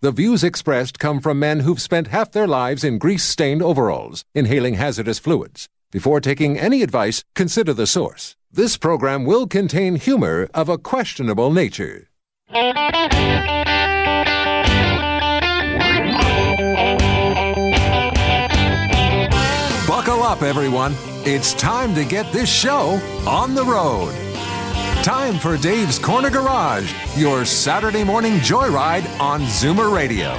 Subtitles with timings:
[0.00, 4.24] the views expressed come from men who've spent half their lives in grease stained overalls,
[4.34, 5.68] inhaling hazardous fluids.
[5.90, 8.36] Before taking any advice, consider the source.
[8.52, 12.08] This program will contain humor of a questionable nature.
[19.86, 20.94] Buckle up, everyone.
[21.24, 24.27] It's time to get this show on the road.
[25.08, 30.34] Time for Dave's Corner Garage, your Saturday morning joyride on Zoomer Radio.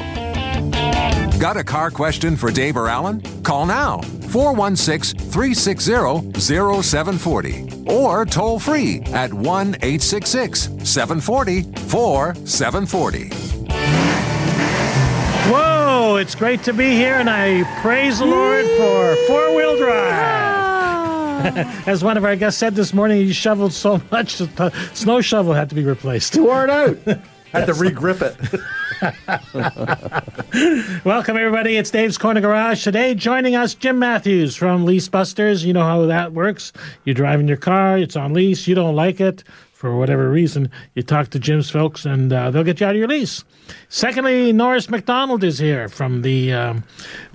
[1.40, 3.20] Got a car question for Dave or Alan?
[3.42, 13.30] Call now 416 360 0740 or toll free at 1 866 740 4740.
[15.52, 20.59] Whoa, it's great to be here, and I praise the Lord for four wheel drive.
[21.88, 25.22] As one of our guests said this morning, he shoveled so much that the snow
[25.22, 26.36] shovel had to be replaced.
[26.38, 26.98] Wore it out.
[27.52, 28.36] Had to regrip it.
[31.06, 31.78] Welcome, everybody.
[31.78, 32.84] It's Dave's Corner Garage.
[32.84, 35.66] Today, joining us, Jim Matthews from Lease Busters.
[35.66, 36.72] You know how that works.
[37.06, 39.44] You're driving your car, it's on lease, you don't like it
[39.80, 42.98] for whatever reason, you talk to Jim's folks and uh, they'll get you out of
[43.00, 43.46] your lease.
[43.88, 46.84] Secondly, Norris McDonald is here from the um,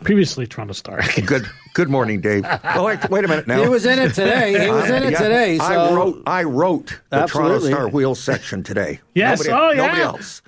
[0.03, 1.01] previously Toronto Star.
[1.27, 1.47] Good.
[1.75, 2.47] Good morning, Dave.
[2.77, 3.63] Oh, wait, wait a minute now.
[3.63, 4.65] He was in it today.
[4.65, 5.59] He was in it Yeah, today.
[5.59, 5.65] So.
[5.65, 6.23] I wrote.
[6.27, 7.51] I wrote the Absolutely.
[7.51, 9.01] Toronto Star Wheel section today.
[9.15, 9.45] Yes.
[9.47, 9.87] Nobody, Oh, yeah.
[9.87, 10.43] Nobody else.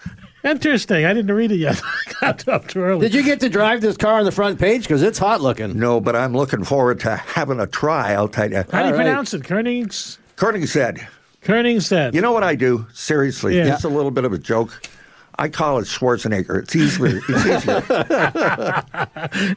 [0.44, 1.04] Interesting.
[1.04, 1.80] I didn't read it yet.
[2.22, 3.00] I Got up too early.
[3.08, 4.82] Did you get to drive this car on the front page?
[4.82, 5.78] Because it's hot looking.
[5.78, 8.12] No, but I'm looking forward to having a try.
[8.14, 8.58] I'll tell you.
[8.58, 8.94] How do you All right.
[8.94, 9.42] pronounce it?
[9.42, 10.18] Koenigs?
[10.36, 11.04] Koenigsegg,
[11.42, 12.14] Koenig said.
[12.14, 12.86] "You know what I do?
[12.92, 13.74] Seriously, Yeah.
[13.74, 14.80] it's a little bit of a joke.
[15.38, 16.62] I call it Schwarzenegger.
[16.62, 17.20] It's easier.
[17.28, 17.82] It's easier.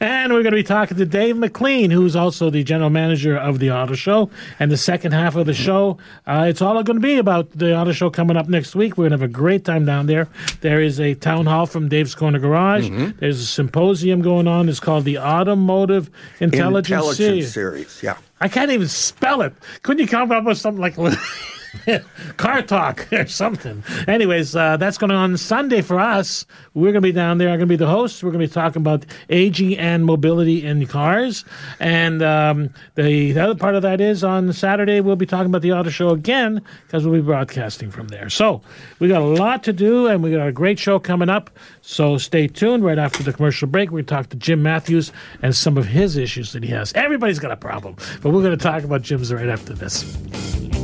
[0.00, 3.58] And we're going to be talking to Dave McLean, who's also the general manager of
[3.58, 4.30] the auto show.
[4.58, 5.96] And the second half of the show,
[6.26, 8.98] uh, it's all going to be about the auto show coming up next week.
[8.98, 10.28] We're going to have a great time down there.
[10.60, 12.88] There is a town hall from Dave's Corner Garage.
[12.88, 13.18] Mm-hmm.
[13.18, 14.68] There's a symposium going on.
[14.68, 16.10] It's called the Automotive
[16.40, 17.52] Intelligence, Intelligence Series.
[17.52, 18.02] series.
[18.02, 18.16] Yeah.
[18.40, 19.54] I can't even spell it.
[19.82, 20.96] Couldn't you come up with something like
[22.36, 23.82] car talk or something?
[24.06, 26.46] Anyways, uh, that's going on Sunday for us.
[26.74, 27.48] We're going to be down there.
[27.48, 28.22] I'm going to be the host.
[28.22, 31.44] We're going to be talking about aging and mobility in cars.
[31.78, 35.62] And um, the, the other part of that is on Saturday, we'll be talking about
[35.62, 38.28] the auto show again because we'll be broadcasting from there.
[38.30, 38.62] So
[38.98, 41.50] we got a lot to do and we got a great show coming up.
[41.82, 42.84] So stay tuned.
[42.84, 45.86] Right after the commercial break, we're going to talk to Jim Matthews and some of
[45.86, 46.92] his issues that he has.
[46.94, 50.79] Everybody's got a problem, but we're going to talk about Jim's right after this.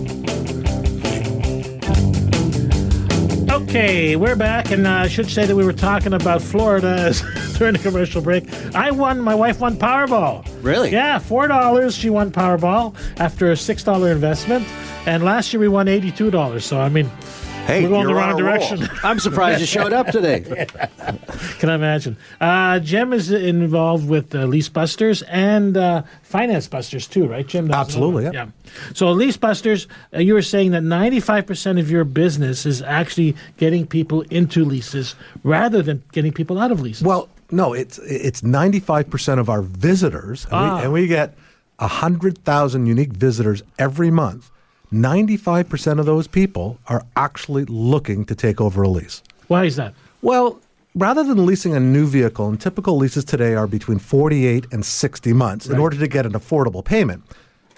[3.68, 7.12] Okay, we're back, and uh, I should say that we were talking about Florida
[7.58, 8.44] during the commercial break.
[8.76, 9.20] I won.
[9.20, 10.46] My wife won Powerball.
[10.62, 10.92] Really?
[10.92, 11.96] Yeah, four dollars.
[11.96, 14.64] She won Powerball after a six dollar investment,
[15.04, 16.64] and last year we won eighty two dollars.
[16.64, 17.10] So I mean,
[17.66, 18.86] Hey, we're going the wrong direction.
[19.02, 20.40] I'm surprised you showed up today.
[21.58, 22.16] Can I imagine?
[22.40, 27.66] Uh, Jim is involved with uh, Lease Busters and uh, Finance Busters too, right, Jim?
[27.66, 28.34] That's Absolutely, one.
[28.34, 28.46] yeah.
[28.94, 33.84] So Lease Busters, uh, you were saying that 95% of your business is actually getting
[33.84, 37.02] people into leases rather than getting people out of leases.
[37.02, 40.76] Well, no, it's it's ninety five percent of our visitors, and, Ah.
[40.78, 41.34] we, and we get
[41.78, 44.50] hundred thousand unique visitors every month.
[44.90, 49.22] Ninety five percent of those people are actually looking to take over a lease.
[49.48, 49.94] Why is that?
[50.22, 50.60] Well,
[50.94, 54.84] rather than leasing a new vehicle, and typical leases today are between forty eight and
[54.84, 57.24] sixty months in order to get an affordable payment.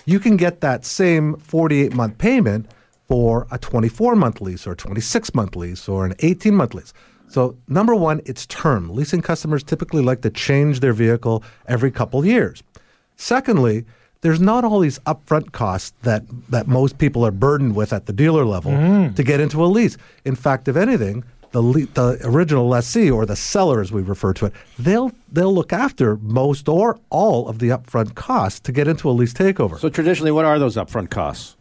[0.05, 2.71] You can get that same forty eight month payment
[3.09, 6.55] for a twenty four month lease or a twenty six month lease or an eighteen
[6.55, 6.93] month lease.
[7.31, 8.89] So, number one, it's term.
[8.89, 12.62] Leasing customers typically like to change their vehicle every couple years.
[13.17, 13.85] Secondly,
[14.20, 18.12] there's not all these upfront costs that, that most people are burdened with at the
[18.12, 19.15] dealer level mm.
[19.15, 19.97] to get into a lease.
[20.25, 21.62] In fact, if anything, the
[21.95, 26.17] the original lessee or the seller, as we refer to it, they'll they'll look after
[26.19, 29.79] most or all of the upfront costs to get into a lease takeover.
[29.79, 31.56] So traditionally, what are those upfront costs?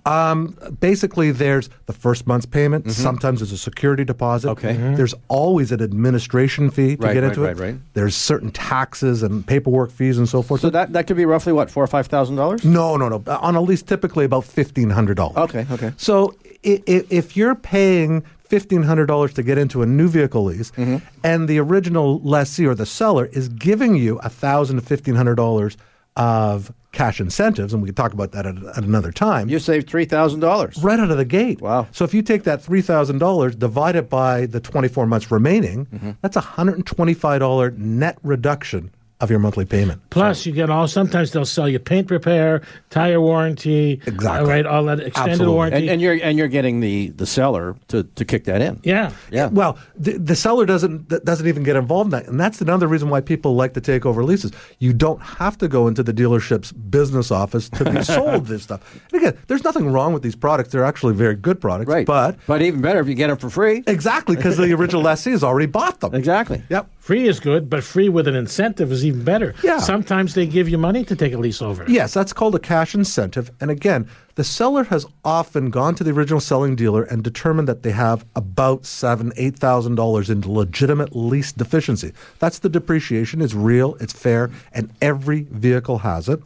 [0.79, 2.91] Basically, there's the first month's payment.
[2.91, 4.47] Sometimes there's a security deposit.
[4.49, 4.67] Mm-hmm.
[4.67, 4.77] Okay.
[4.77, 4.97] Mhm.
[4.97, 7.59] There's always an administration fee to Right, get right, into right, it.
[7.61, 7.75] right.
[7.93, 10.61] There's certain taxes and paperwork fees and so forth.
[10.61, 12.63] So that, that could be roughly what four or five thousand dollars.
[12.63, 13.23] No, no, no.
[13.27, 15.37] On a lease, typically about fifteen hundred dollars.
[15.37, 15.91] Okay, okay.
[15.97, 16.33] So
[16.65, 20.71] i- i- if you're paying fifteen hundred dollars to get into a new vehicle lease,
[20.71, 20.97] Mm-hmm.
[21.23, 25.35] and the original lessee or the seller is giving you a thousand to fifteen hundred
[25.35, 25.77] dollars
[26.15, 29.49] of cash incentives, and we can talk about that at, at another time.
[29.49, 30.81] You saved three thousand dollars.
[30.81, 31.61] right out of the gate.
[31.61, 31.87] Wow.
[31.91, 35.29] So if you take that three thousand dollars, divide it by the twenty four months
[35.31, 39.99] remaining, that's a hundred and twenty five dollar net reduction of your monthly payment.
[40.11, 40.87] Plus, you get all.
[40.87, 42.61] Sometimes they'll sell you paint repair,
[42.91, 44.27] tire warranty, Exactly.
[44.27, 44.65] uh, right?
[44.65, 45.53] All that extended Absolutely.
[45.55, 45.77] warranty.
[45.79, 48.79] And, and you're and you're getting the the seller to, to kick that in.
[48.83, 49.47] yeah, Yeah.
[49.47, 52.87] Well, the, the seller doesn't th- doesn't even get involved in that, and that's another
[52.87, 54.51] reason why people like to take over leases.
[54.79, 58.81] You don't have to go into the dealership's business office to be sold this stuff.
[59.11, 61.89] And again, there's nothing wrong with these products; they're actually very good products.
[61.89, 62.05] Right.
[62.05, 63.83] But but even better if you get them for free.
[63.87, 66.13] exactly because the original lessee has already bought them.
[66.13, 66.61] Exactly.
[66.69, 66.87] Yep.
[66.99, 69.55] free is good, but free with an incentive is even better.
[69.63, 69.79] Yeah.
[69.79, 71.85] Sometimes they give you money to take a lease over.
[71.87, 73.51] Yes, that's called a cash incentive.
[73.59, 77.83] And again, the seller has often gone to the original selling dealer and determined that
[77.83, 82.13] they have about seven, eight thousand dollars in legitimate lease deficiency.
[82.39, 83.41] That's the depreciation.
[83.41, 86.39] It's real, it's fair, and every vehicle has it.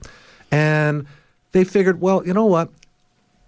[0.51, 1.05] And
[1.51, 2.69] they figured, well, you know what?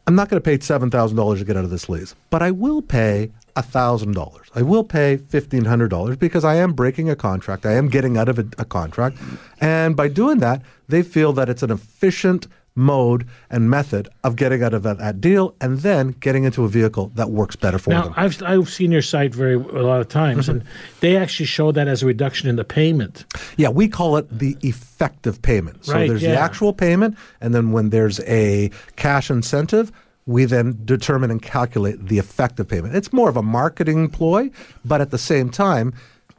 [0.05, 2.41] I'm not going to pay seven thousand dollars to get out of this lease, but
[2.41, 4.47] I will pay thousand dollars.
[4.55, 7.65] I will pay fifteen hundred dollars because I am breaking a contract.
[7.65, 9.17] I am getting out of a, a contract,
[9.61, 14.63] and by doing that, they feel that it's an efficient mode and method of getting
[14.63, 17.91] out of that, that deal and then getting into a vehicle that works better for
[17.91, 18.13] Now, them.
[18.17, 20.59] I've I've seen your site very a lot of times, mm-hmm.
[20.59, 20.63] and
[20.99, 23.25] they actually show that as a reduction in the payment.
[23.57, 25.85] Yeah, we call it the effective payment.
[25.85, 29.91] So Right, there's the actual payment, and then when there's a cash incentive,
[30.25, 32.95] we then determine and calculate the effective payment.
[32.95, 34.49] It's more of a marketing ploy,
[34.85, 35.93] but at the same time,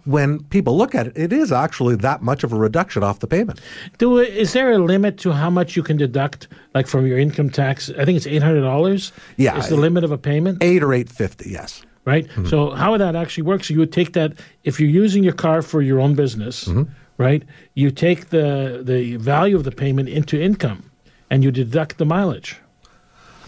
[0.05, 3.27] when people look at it, it is actually that much of a reduction off the
[3.27, 3.61] payment.
[3.99, 7.49] Do is there a limit to how much you can deduct, like from your income
[7.51, 7.91] tax?
[7.99, 9.13] I think it's eight hundred dollars.
[9.39, 9.57] Yeah.
[9.59, 11.83] is the limit of a payment, Eight or eight fifty, yes.
[12.05, 12.27] right?
[12.29, 12.47] Mm-hmm.
[12.49, 13.71] So how that actually works?
[13.71, 14.33] You would take that
[14.65, 16.83] if you're using your car for your own business, Mm-hmm.
[17.17, 17.43] right?
[17.75, 20.91] You take the the value of the payment into income,
[21.31, 22.57] and you deduct the mileage.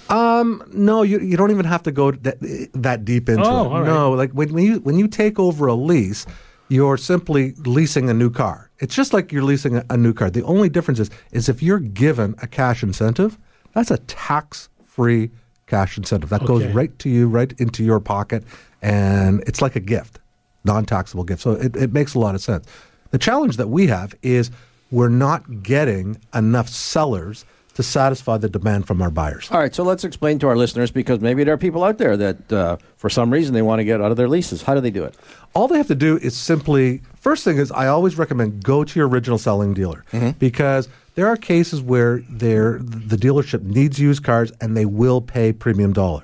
[0.08, 2.36] Um, no, you you don't even have to go that,
[2.74, 3.80] that deep into Oh, it.
[3.80, 3.86] right.
[3.86, 6.26] No, like when, when you when you take over a lease,
[6.68, 8.70] you're simply leasing a new car.
[8.78, 10.30] It's just like you're leasing a, a new car.
[10.30, 13.36] The only difference is is if you're given a cash incentive,
[13.72, 15.30] that's a tax free
[15.66, 18.44] cash incentive that goes right to you, right into your pocket,
[18.82, 20.20] and it's like a gift,
[20.64, 21.42] non taxable gift.
[21.42, 22.64] So it, it makes a lot of sense.
[23.10, 24.50] The challenge that we have is
[24.92, 27.44] we're not getting enough sellers
[27.76, 29.48] to satisfy the demand from our buyers.
[29.50, 32.16] All right, so let's explain to our listeners because maybe there are people out there
[32.16, 34.62] that, uh, for some reason, they want to get out of their leases.
[34.62, 35.14] How do they do it?
[35.54, 38.98] all they have to do is simply first thing is I always recommend go to
[38.98, 40.04] your original selling dealer
[40.38, 45.54] because there are cases where there the dealership needs used cars and they will pay
[45.54, 46.22] premium dollar.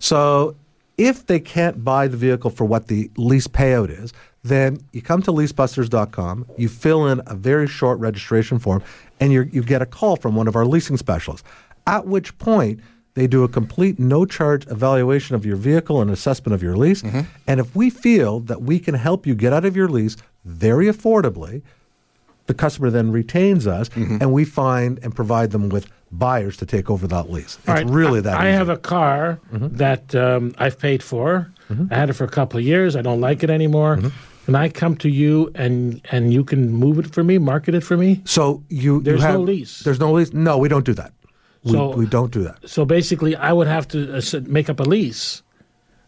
[0.00, 0.56] So
[0.98, 4.12] if they can't buy the vehicle for what the lease payout is,
[4.42, 8.82] then you come to leasebusters.com, you fill in a very short registration form,
[9.22, 11.46] and you you get a call from one of our leasing specialists.
[11.86, 12.80] At which point,
[13.14, 17.02] they do a complete no charge evaluation of your vehicle and assessment of your lease.
[17.02, 17.20] Mm-hmm.
[17.46, 20.86] And if we feel that we can help you get out of your lease very
[20.86, 21.62] affordably,
[22.46, 24.18] the customer then retains us mm-hmm.
[24.20, 27.58] and we find and provide them with buyers to take over that lease.
[27.60, 28.56] It's All right, really I, that I easy.
[28.56, 29.76] have a car mm-hmm.
[29.76, 31.52] that um, I've paid for.
[31.90, 32.96] I had it for a couple of years.
[32.96, 33.98] I don't like it anymore.
[34.44, 37.84] Can I come to you and and you can move it for me, market it
[37.84, 38.20] for me?
[38.24, 39.80] so you you There's no lease.
[39.80, 40.32] There's no lease.
[40.32, 41.12] No, we don't do that.
[41.64, 42.56] We, So- we don't do that.
[42.68, 45.42] So basically, I would have to uh, make up a lease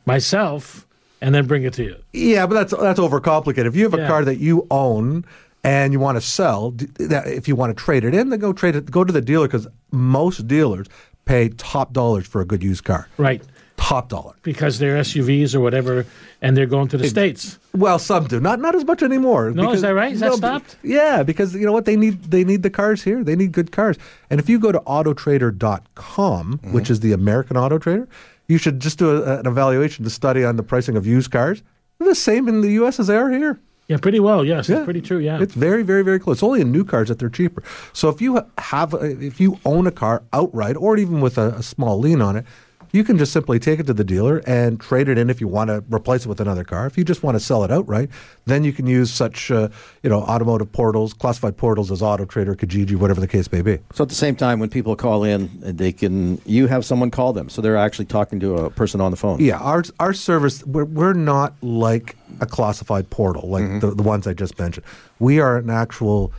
[0.07, 0.87] myself
[1.21, 1.97] and then bring it to you.
[2.13, 3.67] Yeah, but that's that's overcomplicated.
[3.67, 4.09] If you have a Yeah.
[4.09, 5.25] car that you own
[5.63, 8.77] and you want to sell, if you want to trade it in, then go trade
[8.77, 8.91] it.
[8.91, 10.87] Go to the dealer because most dealers
[11.25, 13.09] pay top dollars for a good used car.
[13.17, 13.43] Right.
[13.85, 14.35] Top dollar.
[14.43, 16.07] Because they're SUVs or whatever,
[16.41, 17.59] and they're going to the States.
[17.75, 18.41] Well, some do.
[18.41, 19.51] Not not as much anymore.
[19.51, 20.13] No, is that right?
[20.13, 20.77] Is that no, stopped?
[20.83, 23.23] Yeah, because you know what they need they need the cars here.
[23.23, 23.97] They need good cars.
[24.31, 26.73] And if you go to autotrader.com, Mm-hmm.
[26.73, 28.09] which is the American Auto Trader,
[28.49, 31.63] you should just do a, an evaluation to study on the pricing of used cars.
[31.99, 33.61] They're the same in the US as they are here.
[33.89, 34.45] Yeah, pretty well.
[34.47, 34.77] Yes, Yeah.
[34.77, 35.19] it's pretty true.
[35.19, 35.43] Yeah.
[35.43, 36.37] It's very, very, very close.
[36.37, 37.63] It's only in new cars that they're cheaper.
[37.93, 41.63] So if you have, if you own a car outright, or even with a, a
[41.63, 42.47] small lien on it,
[42.95, 45.49] you can just simply take it to the dealer and trade it in if you
[45.49, 46.87] want to replace it with another car.
[46.87, 48.09] If you just want to sell it outright,
[48.45, 49.69] then you can use such, uh,
[50.05, 53.81] you know, automotive portals, classified portals as Auto Trader, Kijiji, whatever the case may be.
[53.93, 57.33] So at the same time, when people call in, they can you have someone call
[57.33, 59.41] them, so they're actually talking to a person on the phone.
[59.41, 64.29] Yeah, our our service we're, we're not like a classified portal like the, the ones
[64.29, 64.87] I just mentioned.
[65.19, 66.33] We are an actual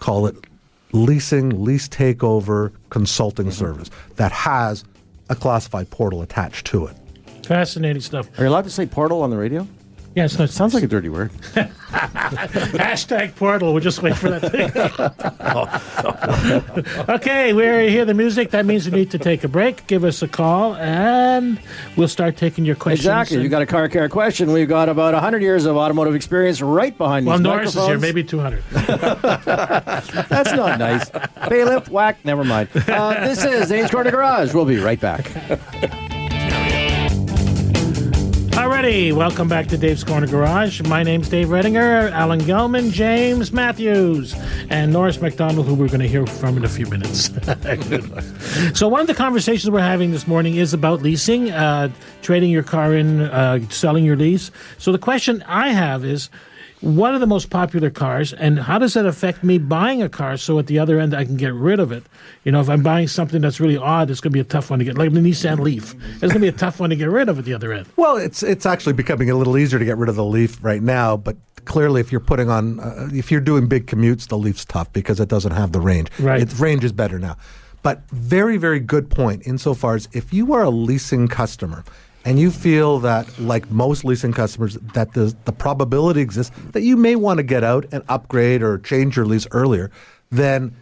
[0.00, 0.36] call it
[0.92, 4.84] leasing, lease takeover consulting service that has
[5.28, 6.96] a classified portal attached to it.
[7.44, 8.28] Fascinating stuff.
[8.38, 9.66] Are you allowed to say portal on the radio?
[10.14, 11.30] Yeah, it's not, Sounds like a dirty word.
[11.88, 13.72] Hashtag portal.
[13.72, 14.70] We'll just wait for that thing.
[17.14, 18.50] okay, we hear the music.
[18.50, 19.86] That means we need to take a break.
[19.86, 21.60] Give us a call, and
[21.96, 23.06] we'll start taking your questions.
[23.06, 23.42] Exactly.
[23.42, 24.50] You got a car care question.
[24.50, 27.30] We've got about 100 years of automotive experience right behind you.
[27.30, 27.98] well, these Norris is here.
[27.98, 28.64] Maybe 200.
[28.70, 31.10] That's not nice.
[31.48, 32.70] Bailiff, whack, never mind.
[32.74, 34.52] Uh, this is Dave's Corner Garage.
[34.52, 35.30] We'll be right back.
[38.78, 40.82] Alrighty, welcome back to Dave's Corner Garage.
[40.82, 44.36] My name's Dave Redinger, Alan Gelman, James Matthews,
[44.70, 47.28] and Norris McDonald, who we're going to hear from in a few minutes.
[48.78, 51.90] so, one of the conversations we're having this morning is about leasing, uh,
[52.22, 54.52] trading your car in, uh, selling your lease.
[54.78, 56.30] So, the question I have is,
[56.80, 60.36] what are the most popular cars, and how does that affect me buying a car?
[60.36, 62.04] So at the other end, I can get rid of it.
[62.44, 64.70] You know, if I'm buying something that's really odd, it's going to be a tough
[64.70, 65.94] one to get, like the Nissan Leaf.
[66.14, 67.88] It's going to be a tough one to get rid of at the other end.
[67.96, 70.82] Well, it's it's actually becoming a little easier to get rid of the Leaf right
[70.82, 74.64] now, but clearly, if you're putting on, uh, if you're doing big commutes, the Leaf's
[74.64, 76.08] tough because it doesn't have the range.
[76.18, 76.40] Right.
[76.40, 77.36] its range is better now.
[77.82, 81.84] But very, very good point insofar as if you are a leasing customer
[82.24, 86.96] and you feel that, like most leasing customers, that the the probability exists that you
[86.96, 89.90] may want to get out and upgrade or change your lease earlier,
[90.30, 90.76] then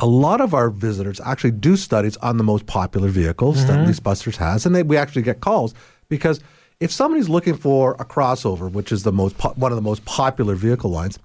[0.00, 3.90] a lot of our visitors actually do studies on the most popular vehicles that mm-hmm.
[3.90, 5.74] LeaseBusters has, and they, we actually get calls
[6.08, 6.40] because
[6.80, 10.04] if somebody's looking for a crossover, which is the most po- one of the most
[10.06, 11.18] popular vehicle lines,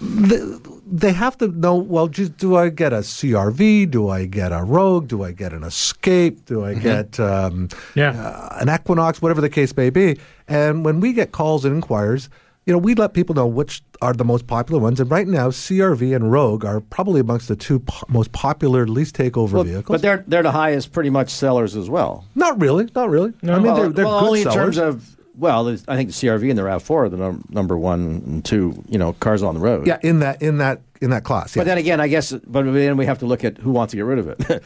[0.00, 0.40] they,
[0.86, 1.76] they have to know.
[1.76, 3.90] Well, just, do I get a CRV?
[3.90, 5.08] Do I get a Rogue?
[5.08, 6.44] Do I get an Escape?
[6.46, 8.10] Do I get um, Yeah.
[8.10, 9.22] uh, an Equinox?
[9.22, 10.18] Whatever the case may be.
[10.48, 12.28] And when we get calls and inquiries,
[12.66, 14.98] you know, we let people know which are the most popular ones.
[15.00, 19.12] And right now, CRV and Rogue are probably amongst the two po- most popular lease
[19.12, 19.94] takeover Well, vehicles.
[19.94, 22.24] but they're they're the highest, pretty much sellers as well.
[22.34, 23.32] not really, not really.
[23.44, 24.76] I mean, well, they're, they're well, good only in sellers.
[24.76, 27.76] terms of well, I think the CRV and the Rav Four are the num- number
[27.76, 29.86] one and two, you know, cars on the road.
[29.86, 31.54] yeah, in that in that in that class.
[31.54, 33.96] But then again, I guess, but then we have to look at who wants to
[33.96, 34.62] get rid of it.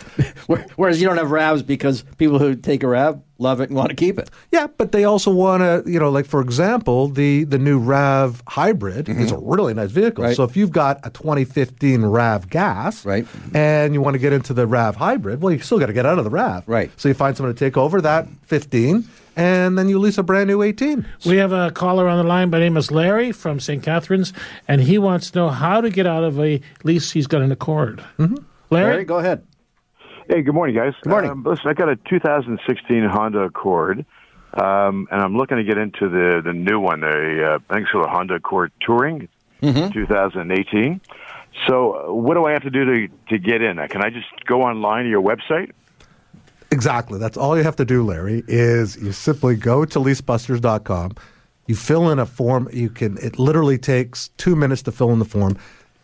[0.77, 3.89] Whereas you don't have Ravs because people who take a Rav love it and want
[3.89, 4.29] to keep it.
[4.53, 8.43] Yeah, but they also want to, you know, like for example, the the new Rav
[8.47, 10.23] hybrid is a really nice vehicle.
[10.23, 10.29] Mm-hmm.
[10.29, 10.37] Right.
[10.37, 13.27] So if you've got a 2015 Rav gas, Right.
[13.55, 16.07] and you want to get into the Rav hybrid, well, you still got to get
[16.07, 16.91] out of the Rav, Right.
[16.99, 20.49] So you find someone to take over that 15, and then you lease a brand
[20.49, 21.07] new 18.
[21.25, 23.83] We have a caller on the line by name is Larry from St.
[23.83, 24.33] Catharines,
[24.69, 27.53] and he wants to know how to get out of a lease he's got an
[27.53, 28.05] Accord.
[28.19, 28.37] Mm-hmm.
[28.71, 28.91] Larry?
[28.91, 29.45] Larry, go ahead.
[30.29, 30.95] Hey, good morning, guys.
[31.03, 31.31] Good morning.
[31.31, 34.05] Um, listen, I got a 2016 Honda Accord,
[34.55, 37.01] um, and I'm looking to get into the the new one.
[37.01, 39.29] The uh, I think it's called a Honda Accord Touring,
[39.61, 41.01] 2018.
[41.67, 43.77] So, uh, what do I have to do to to get in?
[43.89, 45.73] Can I just go online to your website?
[46.71, 47.19] Exactly.
[47.19, 51.17] That's all you have to do, Larry, is you simply go to leasebusters.com.
[51.67, 52.69] You fill in a form.
[52.73, 55.57] You can it literally takes 2 minutes to fill in the form.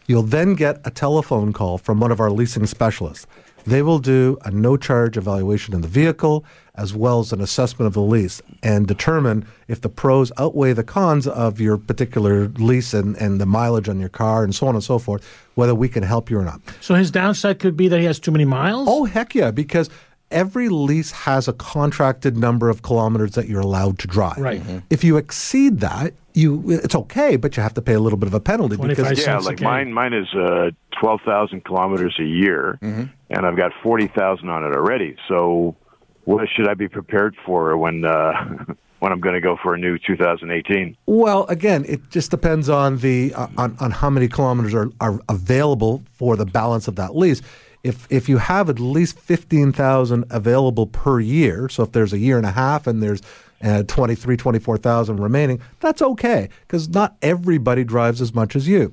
[0.08, 3.26] You'll then get a telephone call from one of our leasing specialists.
[3.66, 6.44] They will do a no charge evaluation of the vehicle
[6.76, 10.84] as well as an assessment of the lease and determine if the pros outweigh the
[10.84, 14.76] cons of your particular lease and, and the mileage on your car and so on
[14.76, 16.60] and so forth, whether we can help you or not.
[16.80, 18.86] So his downside could be that he has too many miles?
[18.88, 19.50] Oh heck yeah!
[19.50, 19.90] Because
[20.30, 24.38] every lease has a contracted number of kilometers that you're allowed to drive.
[24.38, 24.62] Right.
[24.62, 24.82] Mhm.
[24.90, 28.26] If you exceed that, you it's okay, but you have to pay a little bit
[28.26, 29.64] of a penalty because Yeah, like K.
[29.64, 29.92] mine.
[29.92, 35.16] Mine is uh, 12,000 kilometers a year, and I've got 40,000 on it already.
[35.28, 35.76] So,
[36.24, 38.32] what should I be prepared for when uh,
[38.98, 40.96] when I'm going to go for a new 2018?
[41.06, 45.20] Well, again, it just depends on the uh, on, on how many kilometers are, are
[45.28, 47.40] available for the balance of that lease.
[47.82, 52.18] If if you have at least fifteen thousand available per year, so if there's a
[52.18, 53.22] year and a half and there's
[53.62, 58.92] uh, 23, 24,000 remaining, that's okay because not everybody drives as much as you.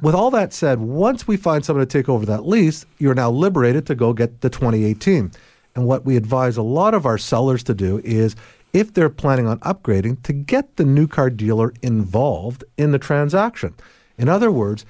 [0.00, 3.30] With all that said, once we find someone to take over that lease, you're now
[3.30, 5.32] liberated to go get the 2018.
[5.74, 8.36] And what we advise a lot of our sellers to do is
[8.72, 13.74] if they're planning on upgrading, to get the new car dealer involved in the transaction.
[14.16, 14.84] In other words,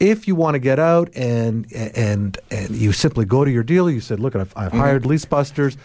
[0.00, 3.90] if you want to get out and and and you simply go to your dealer,
[3.90, 4.80] you said, "Look, I've, I've mm-hmm.
[4.80, 5.76] hired lease busters,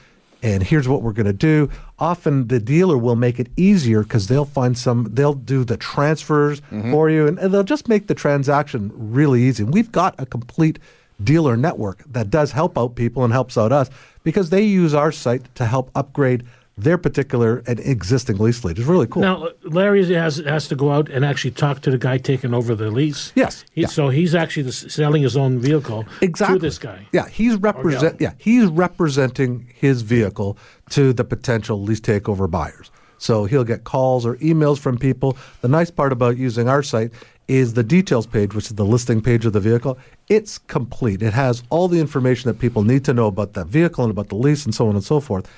[0.41, 1.69] and here's what we're going to do."
[2.00, 6.62] Often the dealer will make it easier because they'll find some, they'll do the transfers
[6.62, 6.91] mm-hmm.
[6.91, 9.63] for you, and, and they'll just make the transaction really easy.
[9.63, 10.79] And we've got a complete
[11.24, 13.89] dealer network that does help out people and helps out us
[14.24, 16.43] because they use our site to help upgrade
[16.77, 18.77] their particular and existing lease fleet.
[18.77, 19.22] It's really cool.
[19.22, 22.75] Now, Larry has has to go out and actually talk to the guy taking over
[22.75, 23.32] the lease.
[23.36, 23.88] Yes, He, yeah.
[23.88, 26.60] So he's actually the, selling his own vehicle exactly.
[26.60, 27.08] to this guy.
[27.13, 28.20] Yeah, he's represent.
[28.20, 30.58] Yeah, he's representing his vehicle
[30.89, 32.91] to the potential lease takeover buyers.
[33.17, 35.38] So he'll get calls or emails from people.
[35.62, 37.13] The nice part about using our site
[37.48, 39.98] is the details page, which is the listing page of the vehicle.
[40.27, 41.22] It's complete.
[41.22, 44.27] It has all the information that people need to know about that vehicle and about
[44.29, 45.50] the lease and so on and so forth.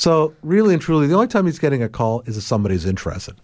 [0.00, 3.34] So really and truly, the only time he's getting a call is if somebody's interested.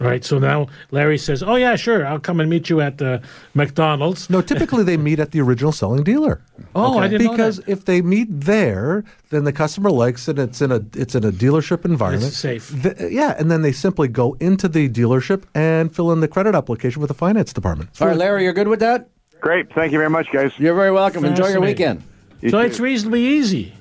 [0.00, 0.24] Right.
[0.24, 2.04] So now Larry says, "Oh yeah, sure.
[2.04, 3.22] I'll come and meet you at the
[3.54, 6.40] McDonald's." No, typically they meet at the original selling dealer.
[6.74, 7.68] Oh, I didn't know because that.
[7.68, 10.38] if they meet there, then the customer likes it.
[10.38, 12.28] It's in a it's in a dealership environment.
[12.32, 12.74] It's safe.
[12.82, 16.54] Th- yeah, and then they simply go into the dealership and fill in the credit
[16.56, 17.90] application with the finance department.
[18.00, 19.10] All right, Larry, you're good with that?
[19.40, 19.72] Great.
[19.74, 20.50] Thank you very much, guys.
[20.58, 21.24] You're very welcome.
[21.24, 21.98] Enjoy your Fascinating.
[22.42, 22.50] weekend.
[22.50, 23.74] So it's reasonably easy.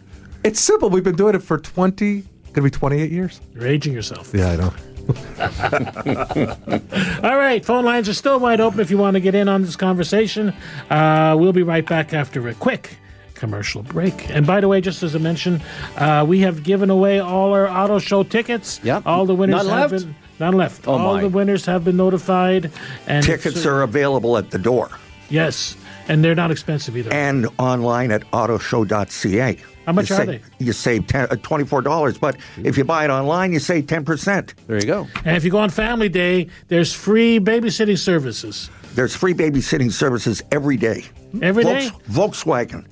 [0.43, 0.89] It's simple.
[0.89, 3.41] We've been doing it for twenty, going to be twenty eight years.
[3.53, 4.31] You're aging yourself.
[4.34, 4.74] Yeah, I know.
[7.24, 9.62] All right, phone lines are still wide open if you want to get in on
[9.63, 10.53] this conversation.
[10.89, 12.98] Uh, we'll be right back after a quick
[13.34, 14.29] commercial break.
[14.29, 15.62] And by the way, just as I mentioned,
[15.98, 18.79] uh, we have given away all our auto show tickets.
[18.84, 19.03] Yep.
[19.05, 20.05] All the winners None have left?
[20.05, 20.88] been none left.
[20.88, 21.22] Oh, all my.
[21.22, 22.72] the winners have been notified.
[23.08, 24.89] And Tickets are available at the door
[25.29, 25.75] yes,
[26.08, 27.12] and they're not expensive either.
[27.13, 29.58] and online at autoshow.ca.
[29.89, 30.27] How much you are save,
[30.60, 30.65] they?
[30.65, 34.53] You save 10, uh, $24, but if you buy it online, you save 10%.
[34.67, 35.08] There you go.
[35.25, 40.43] and if you go on Family Day, there's free babysitting services There's free babysitting services
[40.51, 41.05] every day.
[41.41, 41.89] every day.
[42.05, 42.86] Volks- Volkswagen.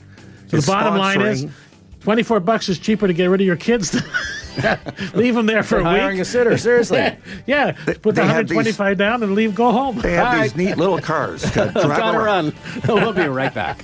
[0.47, 1.45] So the bottom line is,
[2.01, 3.93] twenty-four bucks is cheaper to get rid of your kids.
[5.13, 5.87] leave them there for a week.
[5.87, 6.21] Hiring week.
[6.21, 7.15] a sitter, seriously.
[7.45, 9.53] Yeah, put the they have 125 down and leave.
[9.53, 9.99] Go home.
[9.99, 12.15] They have All these neat little cars to drive around.
[12.15, 12.53] run.
[12.87, 13.77] we'll be right back.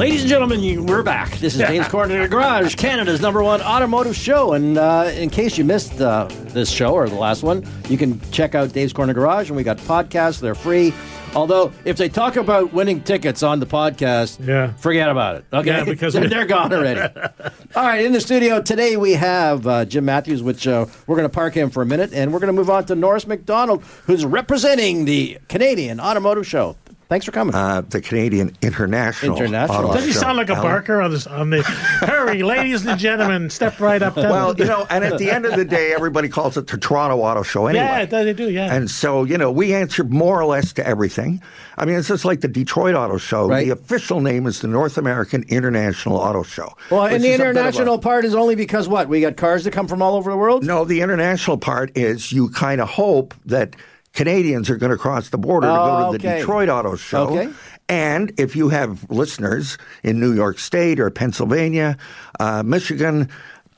[0.00, 1.30] Ladies and gentlemen, we're back.
[1.40, 4.54] This is Dave's Corner to the Garage, Canada's number one automotive show.
[4.54, 8.18] And uh, in case you missed uh, this show or the last one, you can
[8.30, 10.40] check out Dave's Corner Garage, and we got podcasts.
[10.40, 10.94] They're free.
[11.34, 14.72] Although, if they talk about winning tickets on the podcast, Yeah.
[14.72, 15.44] forget about it.
[15.52, 17.00] Okay, Yeah, because they're, they're gone already.
[17.76, 21.28] All right, in the studio today we have uh, Jim Matthews, which uh, we're going
[21.28, 23.84] to park him for a minute, and we're going to move on to Norris McDonald,
[24.06, 26.76] who's representing the Canadian Automotive Show.
[27.10, 27.56] Thanks for coming.
[27.56, 29.36] Uh, the Canadian International.
[29.36, 29.86] International.
[29.86, 30.62] Auto Does he sound like a Alan.
[30.62, 34.14] barker on, this, on the hurry, ladies and gentlemen, step right up.
[34.14, 36.76] Tell Well, you know, and at the end of the day, everybody calls it the
[36.78, 37.84] Toronto Auto Show anyway.
[37.84, 38.48] yeah, they do.
[38.48, 41.42] Yeah, And so, you know, we answer more or less to everything.
[41.76, 43.48] I mean, it's just like the Detroit Auto Show.
[43.48, 43.66] Right.
[43.66, 46.76] The official name is the North American International Auto Show.
[46.92, 49.08] well, and the is a bit of a- international part is only because what?
[49.08, 50.64] We got cars that come from all over the world?
[50.64, 53.74] No, the international part is you kind of hope that
[54.12, 56.38] Canadians are going to cross the border to Oh, go to the okay.
[56.40, 57.28] Detroit Auto Show.
[57.28, 57.52] Okay.
[57.88, 61.96] And if you have listeners in New York State or Pennsylvania,
[62.38, 63.28] uh, Michigan,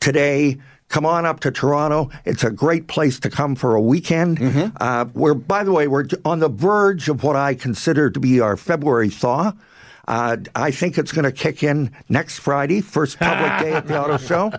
[0.01, 2.11] today, come on up to Toronto.
[2.25, 4.39] It's a great place to come for a weekend.
[4.39, 4.77] Mm-hmm.
[4.81, 8.41] Uh, we're, by the way, we're on the verge of what I consider to be
[8.41, 9.53] our February thaw.
[10.09, 14.01] Uh, I think it's going to kick in next Friday, first public day at the
[14.01, 14.53] auto show.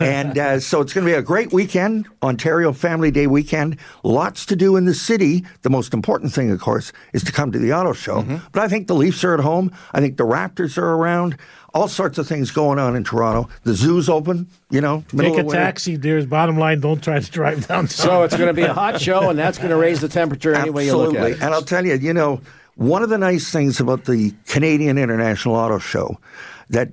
[0.00, 3.78] And uh, so it's going to be a great weekend, Ontario Family Day weekend.
[4.02, 5.44] Lots to do in the city.
[5.62, 8.22] The most important thing, of course, is to come to the auto show.
[8.52, 9.70] But I think the Leafs are at home.
[9.92, 11.36] I think the Raptors are around.
[11.74, 13.50] All sorts of things going on in Toronto.
[13.64, 15.98] The zoo's open, you know, take a of taxi.
[15.98, 16.24] dears.
[16.24, 16.80] bottom line.
[16.80, 17.88] Don't try to drive downtown.
[17.88, 20.54] So it's going to be a hot show, and that's going to raise the temperature
[20.54, 21.42] any way you look at it.
[21.42, 22.40] And I'll tell you, you know,
[22.76, 26.18] one of the nice things about the Canadian International Auto Show
[26.70, 26.90] that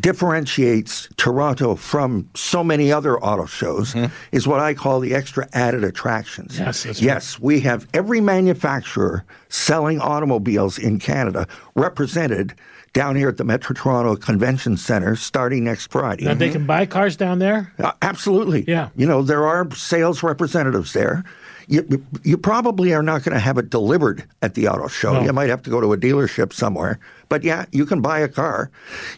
[0.00, 3.94] differentiates Toronto from so many other auto shows
[4.32, 6.58] is what I call the extra added attractions.
[6.58, 12.54] Yes, that's yes, we have every manufacturer selling automobiles in Canada represented
[12.92, 16.24] down here at the Metro Toronto Convention Center starting next Friday.
[16.24, 17.72] Now they can buy cars down there.
[17.78, 18.64] Uh, absolutely.
[18.66, 18.90] Yeah.
[18.96, 21.24] You know, there are sales representatives there.
[21.68, 25.12] You, you probably are not going to have it delivered at the auto show.
[25.12, 25.22] No.
[25.22, 26.98] You might have to go to a dealership somewhere.
[27.28, 28.70] But yeah, you can buy a car.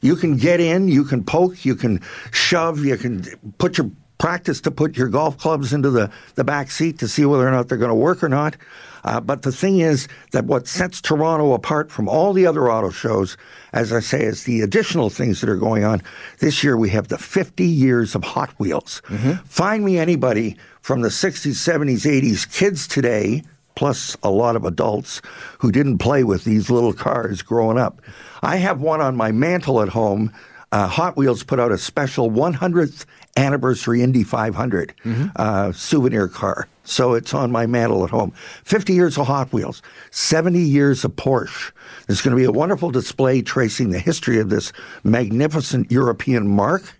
[0.03, 2.01] You can get in, you can poke, you can
[2.33, 3.25] shove, you can
[3.59, 7.25] put your practice to put your golf clubs into the, the back seat to see
[7.25, 8.55] whether or not they're going to work or not.
[9.03, 12.91] Uh, but the thing is that what sets Toronto apart from all the other auto
[12.91, 13.39] shows,
[13.73, 16.03] as I say, is the additional things that are going on.
[16.39, 19.01] This year we have the 50 years of Hot Wheels.
[19.47, 23.43] Find me anybody from the 60s, 70s, 80s, kids today,
[23.75, 25.23] plus a lot of adults
[25.61, 28.03] who didn't play with these little cars growing up.
[28.43, 30.31] I have one on my mantle at home.
[30.73, 34.95] Uh, Hot Wheels put out a special 100th anniversary Indy 500
[35.37, 36.69] uh, souvenir car.
[36.85, 38.33] So it's on my mantle at home.
[38.65, 41.71] 50 years of Hot Wheels, 70 years of Porsche.
[42.07, 44.73] There's going to be a wonderful display tracing the history of this
[45.05, 46.93] magnificent European marque.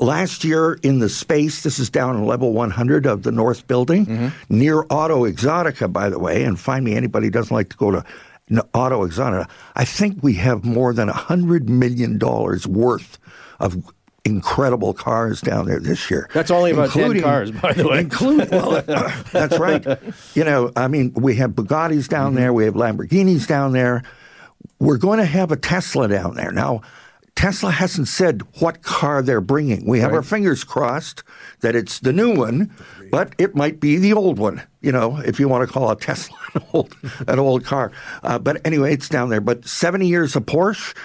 [0.00, 4.32] Last year in the space, this is down in level 100 of the North Building,
[4.48, 6.44] near Auto Exotica, by the way.
[6.44, 8.04] And find me anybody who doesn't like to go to
[8.74, 9.48] Auto Exotica.
[9.74, 13.18] I think we have more than $100 million worth
[13.58, 13.82] of
[14.26, 16.28] incredible cars down there this year.
[16.34, 18.00] That's only about 10 cars, by the way.
[18.00, 18.82] Include, well,
[19.32, 19.86] that's right.
[20.34, 24.02] You know, I mean, we have Bugattis down there, we have Lamborghinis down there.
[24.80, 26.50] We're going to have a Tesla down there.
[26.50, 26.82] Now,
[27.36, 29.86] Tesla hasn't said what car they're bringing.
[29.86, 31.22] We have our fingers crossed
[31.60, 32.74] that it's the new one,
[33.10, 34.62] but it might be the old one.
[34.80, 36.96] You know, if you want to call a Tesla an old,
[37.28, 37.92] an old car.
[38.22, 39.42] Uh, but anyway, it's down there.
[39.42, 40.96] But 70 years of Porsche,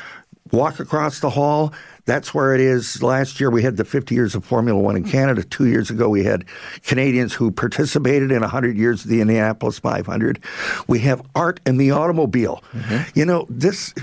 [0.52, 1.74] walk across the hall.
[2.06, 3.02] That's where it is.
[3.04, 5.10] Last year we had the 50 years of Formula One in hmm.
[5.10, 5.44] Canada.
[5.44, 6.46] Two years ago we had
[6.86, 10.40] Canadians who participated in 100 years of the Indianapolis 500.
[10.88, 12.64] We have art in the automobile.
[12.74, 13.20] Mm-hmm.
[13.20, 13.94] You know, this,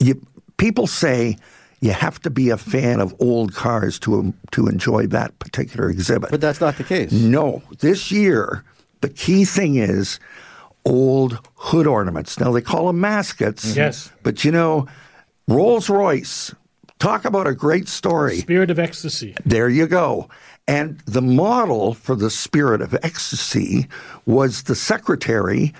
[0.00, 0.20] you,
[0.56, 1.36] people say
[1.80, 6.30] you have to be a fan of old cars to, to enjoy that particular exhibit.
[6.30, 7.12] But that's not the case.
[7.12, 8.64] No, this year
[9.00, 10.20] the key thing is
[10.84, 12.38] old hood ornaments.
[12.38, 13.76] Now they call them mascots.
[13.76, 14.12] Yes.
[14.22, 14.86] But you know,
[15.50, 16.54] Rolls Royce,
[17.00, 18.36] talk about a great story.
[18.36, 19.34] Spirit of ecstasy.
[19.44, 20.28] There you go.
[20.68, 23.88] And the model for the Spirit of Ecstasy
[24.26, 25.74] was the secretary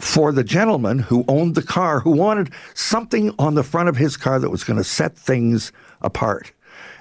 [0.00, 4.16] for the gentleman who owned the car, who wanted something on the front of his
[4.16, 6.52] car that was going to set things apart.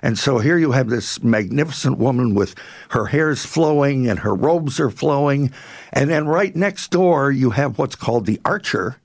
[0.01, 2.55] And so here you have this magnificent woman with
[2.89, 5.51] her hair's flowing and her robes are flowing.
[5.93, 8.97] And then right next door, you have what's called the archer,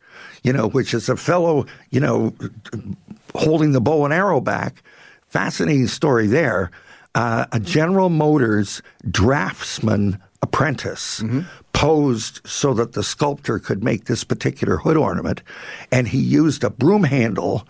[0.42, 2.34] you know, which is a fellow, you know,
[3.34, 4.82] holding the bow and arrow back.
[5.28, 6.70] Fascinating story there.
[7.14, 11.22] Uh, a General Motors draftsman apprentice
[11.72, 15.42] posed so that the sculptor could make this particular hood ornament,
[15.90, 17.66] and he used a broom handle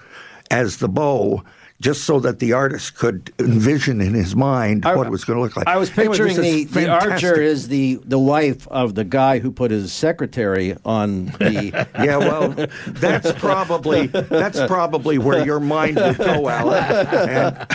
[0.51, 1.43] as the bow.
[1.81, 5.43] Just so that the artist could envision in his mind what it was going to
[5.43, 5.67] look like.
[5.67, 9.51] I was picturing this the, the archer is the, the wife of the guy who
[9.51, 11.87] put his secretary on the.
[12.05, 12.51] Yeah, well,
[12.87, 16.85] that's probably that's probably where your mind would go, Alan.
[16.85, 17.67] And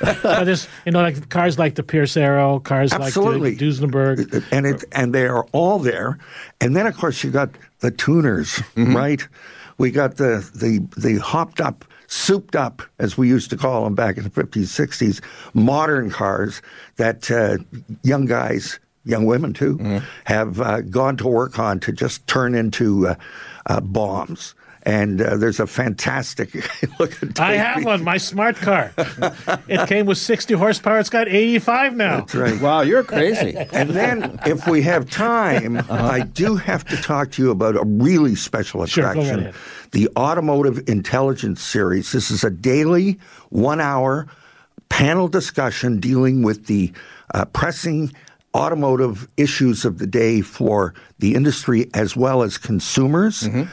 [0.00, 3.50] But there's, you know, like cars like the Pierce Arrow, cars Absolutely.
[3.50, 4.44] like the Duesenberg.
[4.52, 6.18] and it and they are all there.
[6.60, 8.96] And then of course you got the tuners, Mm-hmm.
[8.96, 9.26] right?
[9.78, 13.94] We got the the the hopped up, souped up, as we used to call them
[13.94, 15.20] back in the fifties, sixties,
[15.54, 16.62] modern cars
[16.96, 17.58] that uh,
[18.02, 20.04] young guys, young women too, Mm-hmm.
[20.24, 23.14] have uh, gone to work on to just turn into uh,
[23.66, 24.54] uh, bombs.
[24.86, 26.54] And uh, there's a fantastic
[27.00, 27.30] looking.
[27.30, 28.92] at I have one, my smart car.
[29.68, 31.00] it came with 60 horsepower.
[31.00, 32.20] It's got 85 now.
[32.20, 32.60] That's right.
[32.60, 33.56] wow, you're crazy.
[33.72, 37.84] And then, if we have time, I do have to talk to you about a
[37.84, 39.54] really special Sure, go right attraction ahead.
[39.90, 42.12] the Automotive Intelligence Series.
[42.12, 43.18] This is a daily,
[43.50, 44.28] one hour
[44.88, 46.92] panel discussion dealing with the
[47.34, 48.12] uh, pressing
[48.54, 53.42] automotive issues of the day for the industry as well as consumers.
[53.42, 53.64] Mm-hmm.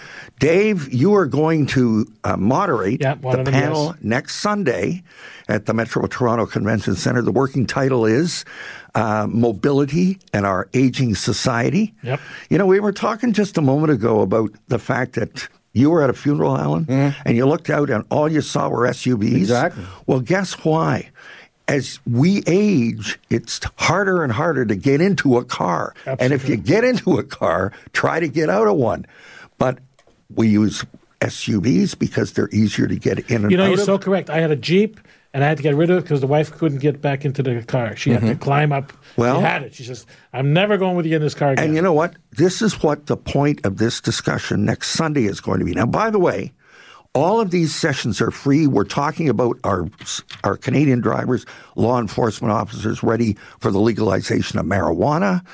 [0.44, 4.04] Dave, you are going to uh, moderate Yeah, the panel yes.
[4.04, 5.02] next Sunday
[5.48, 7.22] at the Metro Toronto Convention Center.
[7.22, 8.44] The working title is
[8.94, 11.94] uh, Mobility and Our Aging Society.
[12.04, 12.20] Yep.
[12.50, 16.04] You know, we were talking just a moment ago about the fact that you were
[16.04, 19.38] at a funeral, Alan, and you looked out and all you saw were SUVs.
[19.38, 19.86] Exactly.
[20.08, 21.10] Well, guess why?
[21.70, 25.96] As we age, it's harder and harder to get into a car.
[26.06, 29.06] And if you get into a car, try to get out of one.
[29.58, 29.80] But
[30.30, 30.86] we use
[31.22, 33.86] SUVs because they're easier to get in and You know, out you're of.
[33.86, 34.30] so correct.
[34.30, 35.00] I had a Jeep
[35.34, 37.42] and I had to get rid of it because the wife couldn't get back into
[37.42, 37.96] the car.
[37.96, 38.92] She had to climb up.
[38.92, 39.22] Mm-hmm.
[39.22, 39.74] Well- she had it.
[39.74, 41.66] She says, I'm never going with you in this car again.
[41.66, 42.16] And you know what?
[42.32, 45.74] This is what the point of this discussion next Sunday is going to be.
[45.74, 46.52] Now, by the way,
[47.16, 48.66] all of these sessions are free.
[48.68, 49.88] We're talking about our
[50.44, 55.46] our Canadian drivers, law enforcement officers ready for the legalization of marijuana.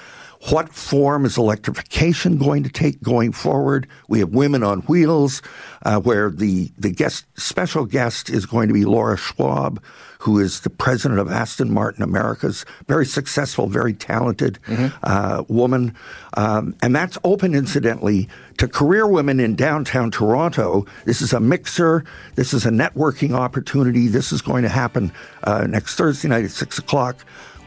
[0.48, 3.88] What form is electrification going to take going forward?
[4.08, 5.42] We have Women on Wheels,
[5.84, 9.84] uh, where the, the guest, special guest is going to be Laura Schwab,
[10.20, 12.66] who is the president of Aston Martin Americas.
[12.88, 14.60] Very successful, very talented
[15.04, 15.94] uh, woman.
[16.36, 20.86] Um, and that's open, incidentally, to career women in downtown Toronto.
[21.04, 22.06] This is a mixer.
[22.36, 24.08] This is a networking opportunity.
[24.08, 25.12] This is going to happen
[25.44, 27.18] uh, next Thursday night at 6 o'clock.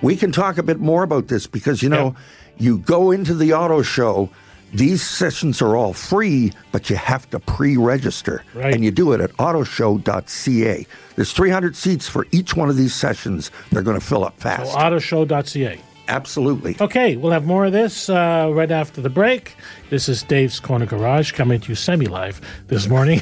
[0.00, 2.16] We can talk a bit more about this because, you know,
[2.58, 4.30] you go into the auto show.
[4.74, 8.74] These sessions are all free, but you have to pre-register, Right.
[8.74, 10.86] and you do it at autoshow.ca.
[11.14, 13.50] There's 300 seats for each one of these sessions.
[13.70, 14.72] They're going to fill up fast.
[14.72, 15.10] So fast.
[15.10, 15.78] autoshow.ca.
[16.08, 16.76] Absolutely.
[16.80, 19.54] Okay, we'll have more of this uh, right after the break.
[19.90, 23.20] This is Dave's Corner Garage coming to you semi live this morning.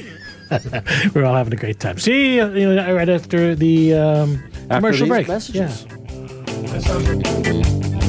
[1.15, 1.99] We're all having a great time.
[1.99, 5.29] See you, you know, right after the um, commercial these break.
[5.29, 5.85] messages.
[5.85, 8.00] Yeah.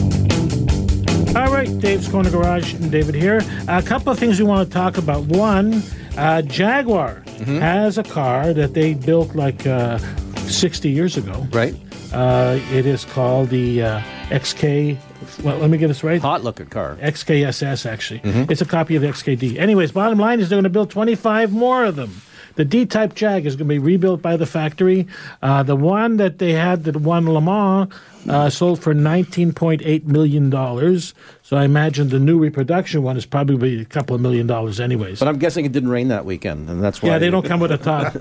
[1.33, 3.41] All right, Dave's Corner Garage and David here.
[3.69, 5.23] A couple of things we want to talk about.
[5.25, 5.81] One,
[6.17, 7.57] uh, Jaguar Mm-hmm.
[7.57, 9.97] has a car that they built like uh,
[10.45, 11.47] 60 years ago.
[11.51, 11.73] Right.
[12.13, 14.95] Uh, it is called the uh, XK.
[15.43, 16.21] Well, let me get this right.
[16.21, 16.97] Hot looking car.
[17.01, 18.21] XKSS, actually.
[18.23, 19.57] It's a copy of the XKD.
[19.57, 22.21] Anyways, bottom line is they're going to build 25 more of them.
[22.57, 25.07] The D type Jag is going to be rebuilt by the factory.
[25.41, 27.91] Uh, the one that they had that won Le Mans
[28.29, 30.51] uh, sold for $19.8 million.
[30.51, 35.19] So I imagine the new reproduction one is probably a couple of million dollars, anyways.
[35.19, 37.09] But I'm guessing it didn't rain that weekend, and that's why.
[37.09, 38.15] Yeah, they don't come with a top.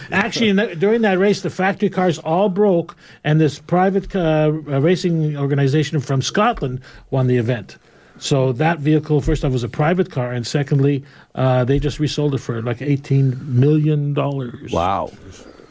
[0.12, 6.00] Actually, during that race, the factory cars all broke, and this private uh, racing organization
[6.00, 6.80] from Scotland
[7.10, 7.78] won the event.
[8.18, 11.04] So that vehicle, first off, was a private car, and secondly,
[11.34, 14.72] uh, they just resold it for like eighteen million dollars.
[14.72, 15.12] Wow.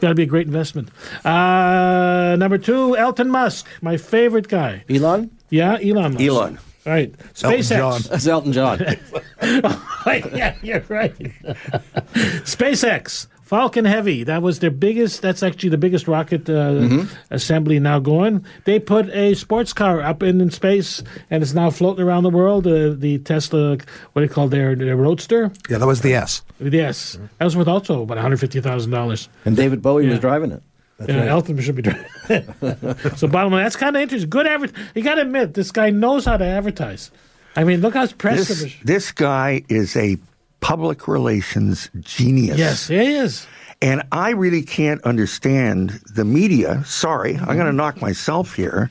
[0.00, 0.90] Got to be a great investment.
[1.24, 4.84] Uh, number two, Elton Musk, my favorite guy.
[4.90, 5.30] Elon?
[5.48, 6.24] Yeah, Elon Musk.
[6.24, 6.58] Elon.
[6.86, 7.76] All right, Elton SpaceX.
[7.76, 8.02] John.
[8.10, 8.78] That's Elton John.
[9.42, 11.14] yeah, you're right.
[12.44, 14.24] SpaceX Falcon Heavy.
[14.24, 15.22] That was their biggest.
[15.22, 18.44] That's actually the biggest rocket uh, assembly now going.
[18.64, 22.30] They put a sports car up in, in space, and it's now floating around the
[22.30, 22.66] world.
[22.66, 23.78] Uh, the Tesla,
[24.12, 25.52] what do you call their, their Roadster?
[25.70, 26.42] Yeah, that was the S.
[26.58, 29.28] Yes, that was worth also about one hundred fifty thousand dollars.
[29.44, 30.10] and David Bowie Yeah.
[30.10, 30.62] was driving it.
[30.98, 32.06] That's Yeah, Elton should be driving.
[33.16, 34.28] so bottom line, that's kind of interesting.
[34.28, 34.72] Good advert.
[34.96, 37.12] You got to admit, this guy knows how to advertise.
[37.54, 38.58] I mean, look how impressive.
[38.58, 40.16] This, this guy is a
[40.60, 42.58] public relations genius.
[42.58, 43.46] yes, he is.
[43.82, 46.82] And I really can't understand the media.
[46.86, 47.54] Sorry, I'm Mm-hmm.
[47.54, 48.90] going to knock myself here.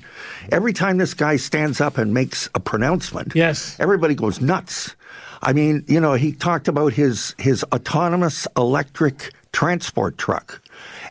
[0.51, 3.75] Every time this guy stands up and makes a pronouncement, Yes.
[3.79, 4.95] everybody goes nuts.
[5.41, 10.61] I mean, you know, he talked about his his autonomous electric transport truck,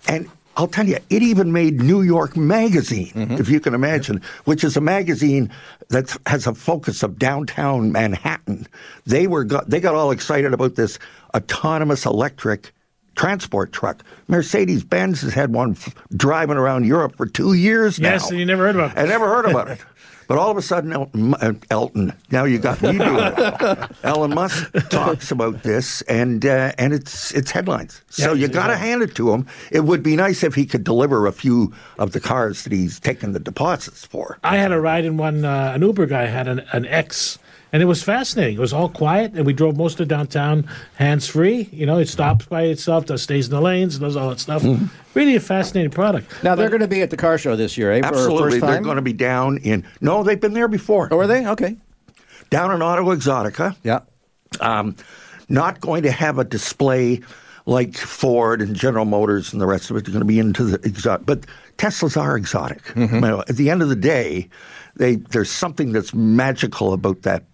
[0.07, 3.35] and I'll tell you, it even made New York Magazine, mm-hmm.
[3.35, 5.51] if you can imagine, which is a magazine
[5.89, 8.67] that has a focus of downtown Manhattan.
[9.05, 10.99] They were got, they got all excited about this
[11.35, 12.73] autonomous electric
[13.17, 14.03] transport truck.
[14.29, 18.13] Mercedes Benz has had one f- driving around Europe for two years now.
[18.13, 19.01] Yes, and you never heard about it.
[19.01, 19.81] I never heard about it.
[20.27, 23.91] But all of a sudden, Elton, uh, Elton now you got me doing it.
[24.05, 28.01] Elon Musk talks about this, and uh, and it's it's headlines.
[28.11, 28.79] So Yeah, you got to yeah.
[28.79, 29.47] hand it to him.
[29.71, 32.99] It would be nice if he could deliver a few of the cars that he's
[33.01, 34.39] taken the deposits for.
[34.45, 35.45] I had a ride in one.
[35.45, 37.39] Uh, an Uber guy had an, an X,
[37.75, 38.57] and it was fascinating.
[38.57, 41.69] It was all quiet, and we drove most of downtown hands free.
[41.73, 44.63] You know, it stops by itself, does stays in the lanes, does all that stuff.
[44.63, 44.87] Mm-hmm.
[45.15, 46.33] Really a fascinating product.
[46.45, 47.99] Now they're going to be at the car show this year, eh?
[47.99, 49.85] For Absolutely, first they're going to be down in.
[50.01, 51.09] No, they've been there before.
[51.11, 51.49] Oh, are they?
[51.49, 51.77] Okay.
[52.49, 53.75] Down in Auto Exotica.
[53.83, 54.03] Yeah.
[54.61, 54.95] um,
[55.49, 57.23] not going to have a display
[57.67, 60.05] like Ford and General Motors and the rest of it.
[60.05, 61.45] They're going to be into the exotic, but
[61.77, 62.85] Teslas are exotic.
[62.85, 63.17] Mm-hmm.
[63.17, 64.49] You know, at the end of the day,
[64.95, 67.54] they there's something that's magical about that ma-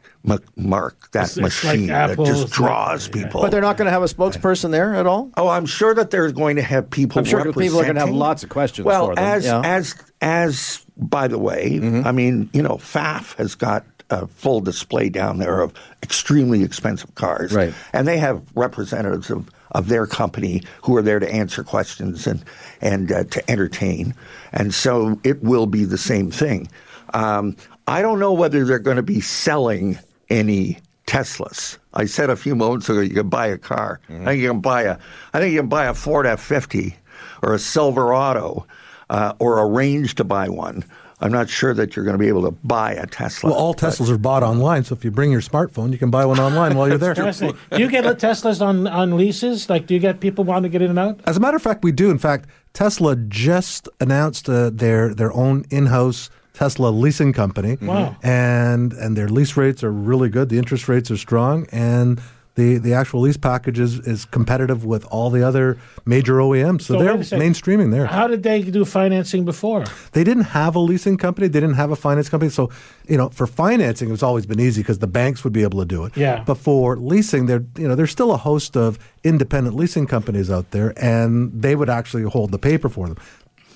[0.56, 3.40] marque, that It's- it's like machine that just it's like- draws people.
[3.40, 5.30] But they're not going to have a spokesperson there at all?
[5.36, 7.18] Oh, I'm sure that they're going to have people.
[7.18, 9.62] I'm sure people are gonna have lots of questions Well, for them, as yeah.
[9.64, 15.08] as as by the way, I mean, you know, FAF has got a full display
[15.08, 17.72] down there of extremely expensive cars, Right.
[17.92, 22.44] And they have representatives of, of their company who are there to answer questions and
[22.82, 24.14] and uh, to entertain,
[24.52, 26.68] and so it will be the same thing.
[27.14, 27.56] Um,
[27.86, 29.98] I don't know whether they're going to be selling
[30.30, 31.78] any Teslas.
[31.92, 34.00] I said a few moments ago you can buy a car.
[34.08, 34.98] I think you can buy a.
[35.32, 36.96] I think you can buy a Ford F fifty
[37.42, 38.66] or a Silverado
[39.08, 40.84] uh, or arrange to buy one.
[41.22, 43.50] I'm not sure that you're going to be able to buy a Tesla.
[43.50, 46.24] Well, all Teslas are bought online, so if you bring your smartphone, you can buy
[46.24, 47.12] one online while you're there.
[47.14, 49.68] Do you get Teslas on, on leases?
[49.68, 51.20] Like, do you get people wanting to get in and out?
[51.26, 52.10] As a matter of fact, we do.
[52.10, 56.30] In fact, Tesla just announced uh, their their own in-house
[56.60, 57.78] Tesla leasing company.
[57.80, 58.16] Wow.
[58.22, 58.26] Mm-hmm.
[58.26, 60.50] And and their lease rates are really good.
[60.50, 62.20] The interest rates are strong, and
[62.56, 66.82] the the actual lease package is, is competitive with all the other major OEMs.
[66.82, 67.44] So, So they're wait a second.
[67.46, 68.04] mainstreaming there.
[68.06, 69.84] How did they do financing before?
[70.12, 71.48] They didn't have a leasing company.
[71.48, 72.50] They didn't have a finance company.
[72.50, 72.68] So,
[73.08, 75.86] you know, for financing, it's always been easy because the banks would be able to
[75.86, 76.14] do it.
[76.14, 76.44] Yeah.
[76.44, 80.70] But for leasing, there, you know, there's still a host of independent leasing companies out
[80.72, 83.16] there, and they would actually hold the paper for them.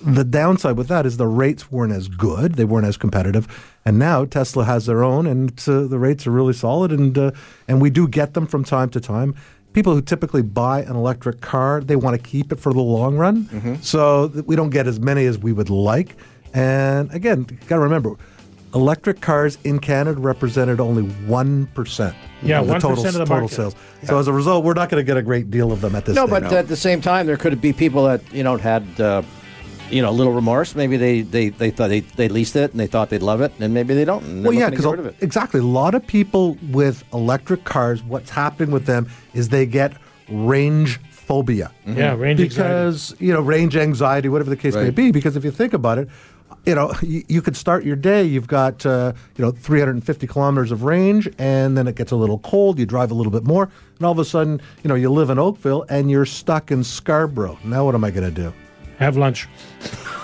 [0.01, 3.47] The downside with that is the rates weren't as good; they weren't as competitive.
[3.85, 6.91] And now Tesla has their own, and uh, the rates are really solid.
[6.91, 7.31] And uh,
[7.67, 9.35] and we do get them from time to time.
[9.73, 13.17] People who typically buy an electric car, they want to keep it for the long
[13.17, 13.79] run.
[13.81, 16.15] So we don't get as many as we would like.
[16.53, 18.15] And again, you got to remember,
[18.73, 22.15] electric cars in Canada represented only one percent.
[22.41, 23.55] Yeah, of the 1% total, of the total market.
[23.55, 23.75] sales.
[24.03, 26.05] So as a result, we're not going to get a great deal of them at
[26.05, 26.17] this.
[26.17, 26.29] Point.
[26.29, 26.49] No, stage.
[26.49, 29.23] but at the same time, there could be people that you know had uh,
[29.91, 30.75] you know a little remorse.
[30.75, 33.51] Maybe they they, they thought they, they leased it and they thought they'd love it,
[33.59, 34.23] and maybe they don't.
[34.23, 35.15] And Well, yeah, because get rid of it.
[35.21, 35.59] exactly.
[35.59, 39.93] A lot of people with electric cars, what's happening with them is they get
[40.29, 41.71] range phobia.
[41.85, 42.49] Yeah, range anxiety.
[42.49, 45.11] because you know range anxiety, whatever the case may be.
[45.11, 46.07] Because if you think about it,
[46.65, 48.23] you know you, you could start your day.
[48.23, 52.39] You've got uh, you know 350 kilometers of range, and then it gets a little
[52.39, 52.79] cold.
[52.79, 55.29] You drive a little bit more, and all of a sudden, you know you live
[55.29, 57.57] in Oakville and you're stuck in Scarborough.
[57.63, 58.53] Now what am I going to do?
[58.99, 59.47] Have lunch.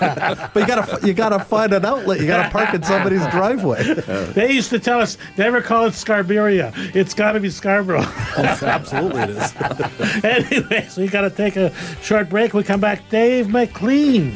[0.02, 2.18] But you gotta you gotta find an outlet.
[2.20, 3.84] You gotta park in somebody's driveway.
[4.34, 6.72] They used to tell us never call it Scarberia.
[6.92, 8.00] It's got to be Scarborough.
[8.36, 10.24] Absolutely, it is.
[10.24, 12.52] anyway, so you got to take a short break.
[12.52, 13.08] We come back.
[13.10, 14.34] Dave McLean.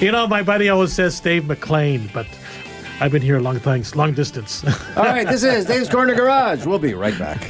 [0.00, 2.26] You know, my buddy always says Dave McLean, but
[3.00, 4.64] I've been here a long time, long distance.
[4.96, 6.66] All right, this is Dave's Corner Garage.
[6.66, 7.40] We'll be right back.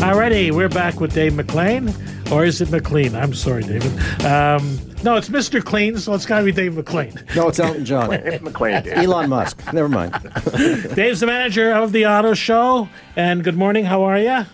[0.00, 1.92] Alrighty, we're back with Dave McLean.
[2.32, 3.14] Or is it McLean?
[3.14, 3.92] I'm sorry, David.
[4.24, 5.62] Um, no, it's Mr.
[5.62, 7.12] Clean, so it's got to be Dave McLean.
[7.36, 8.12] No, it's Elton John.
[8.12, 8.82] It's McLean.
[8.82, 8.96] Dave.
[8.98, 9.72] Elon Musk.
[9.72, 10.12] Never mind.
[10.94, 12.88] Dave's the manager of the auto show.
[13.14, 13.84] And good morning.
[13.84, 14.46] How are you?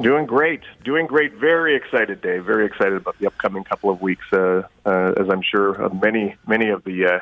[0.00, 1.34] Doing great, doing great.
[1.34, 2.44] Very excited, Dave.
[2.44, 4.24] Very excited about the upcoming couple of weeks.
[4.32, 7.18] Uh, uh, as I'm sure uh, many many of the uh,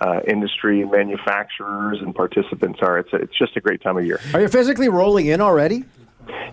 [0.00, 2.98] uh, industry manufacturers and participants are.
[2.98, 4.20] It's a, it's just a great time of year.
[4.34, 5.84] Are you physically rolling in already?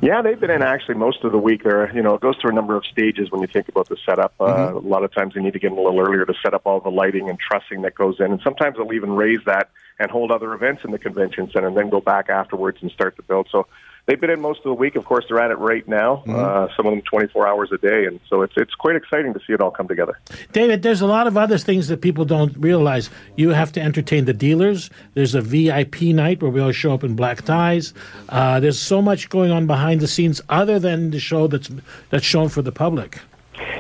[0.02, 1.64] Yeah, they've been in actually most of the week.
[1.64, 3.98] There, you know, it goes through a number of stages when you think about the
[4.06, 4.34] setup.
[4.40, 6.54] Uh, a lot of times they need to get in a little earlier to set
[6.54, 9.70] up all the lighting and trussing that goes in, and sometimes they'll even raise that
[10.00, 13.16] and hold other events in the convention center, and then go back afterwards and start
[13.16, 13.48] the build.
[13.52, 13.68] So
[14.06, 14.96] they've been in most of the week.
[14.96, 16.24] Of course, they're at it right now.
[16.28, 19.40] Uh, some of them 24 hours a day, and so it's it's quite exciting to
[19.46, 20.20] see it all come together.
[20.52, 23.10] David, there's a lot of other things that people don't realize.
[23.36, 24.90] You have to entertain the dealers.
[25.14, 27.94] There's a VIP night where we all show up in black ties.
[28.30, 31.70] Uh, there's so much going on behind the scenes other than the show that's
[32.10, 33.20] that's shown for the public.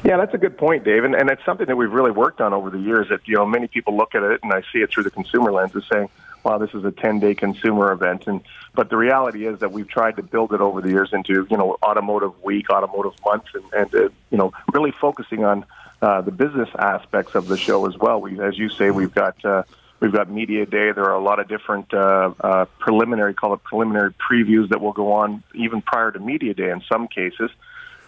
[0.04, 2.54] Yeah, that's a good point, Dave, and, and it's something that we've really worked on
[2.54, 3.08] over the years.
[3.10, 5.52] That you know, many people look at it, and I see it through the consumer
[5.52, 6.10] lens, as saying,
[6.44, 8.42] "Wow, this is a ten-day consumer event." And
[8.74, 11.58] but the reality is that we've tried to build it over the years into you
[11.58, 15.66] know, automotive week, automotive month, and, and uh, you know, really focusing on
[16.02, 18.20] uh, the business aspects of the show as well.
[18.20, 19.44] We, as you say, we've got.
[19.46, 19.64] Uh,
[20.00, 20.92] We've got media day.
[20.92, 24.92] There are a lot of different uh, uh, preliminary, call it preliminary previews that will
[24.92, 27.50] go on even prior to media day in some cases.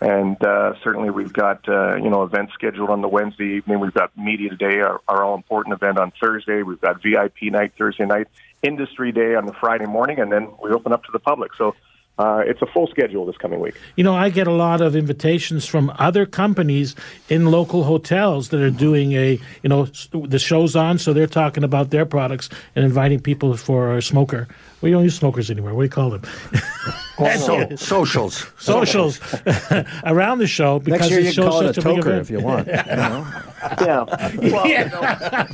[0.06, 3.80] And uh, certainly, we've got uh, you know events scheduled on the Wednesday evening.
[3.80, 6.62] We've got media day, our, our all important event on Thursday.
[6.62, 8.28] We've got VIP night Thursday night,
[8.62, 11.56] industry day on the Friday morning, and then we open up to the public.
[11.58, 11.74] So
[12.20, 13.74] uh, it's a full schedule this coming week.
[13.96, 16.96] You know, I get a lot of invitations from other companies
[17.28, 21.64] in local hotels that are doing a, you know, the show's on, so they're talking
[21.64, 24.48] about their products and inviting people for a smoker.
[24.82, 25.74] We don't use smokers anymore.
[25.74, 26.22] What do you call them?
[27.18, 28.46] So, socials.
[28.58, 29.20] Socials
[30.04, 32.20] around the show because Next year it you shows can call it a a toker
[32.20, 32.68] if you want.
[33.82, 34.06] Yeah.
[34.52, 35.48] Well, you know,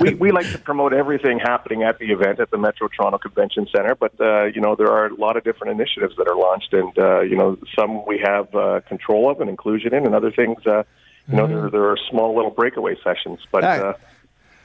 [0.00, 3.68] we, we like to promote everything happening at the event at the Metro Toronto Convention
[3.74, 6.72] Center, but, uh, you know, there are a lot of different initiatives that are launched,
[6.72, 10.32] and, uh, you know, some we have uh, control of and inclusion in, and other
[10.32, 10.82] things, uh,
[11.28, 13.38] you know, there, there are small little breakaway sessions.
[13.52, 13.80] But All right.
[13.80, 13.94] uh,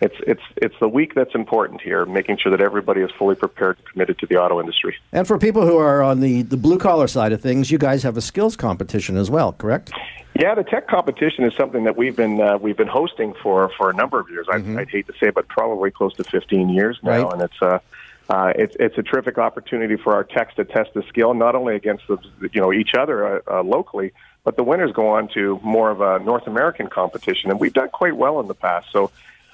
[0.06, 3.78] it's, it's, it's the week that's important here, making sure that everybody is fully prepared
[3.78, 4.96] and committed to the auto industry.
[5.12, 8.04] And for people who are on the, the blue collar side of things, you guys
[8.04, 9.92] have a skills competition as well, correct?
[10.38, 13.90] Yeah, the tech competition is something that we've been uh, we've been hosting for, for
[13.90, 14.48] a number of years.
[14.52, 17.34] I'd, I'd hate to say, but probably close to 15 years now, Right.
[17.34, 17.80] and it's uh,
[18.30, 21.76] uh, it's it's a terrific opportunity for our techs to test the skill, not only
[21.76, 22.18] against the
[22.52, 24.12] you know each other uh, uh, locally,
[24.44, 27.90] but the winners go on to more of a North American competition, and we've done
[27.90, 28.88] quite well in the past.
[28.92, 29.12] So.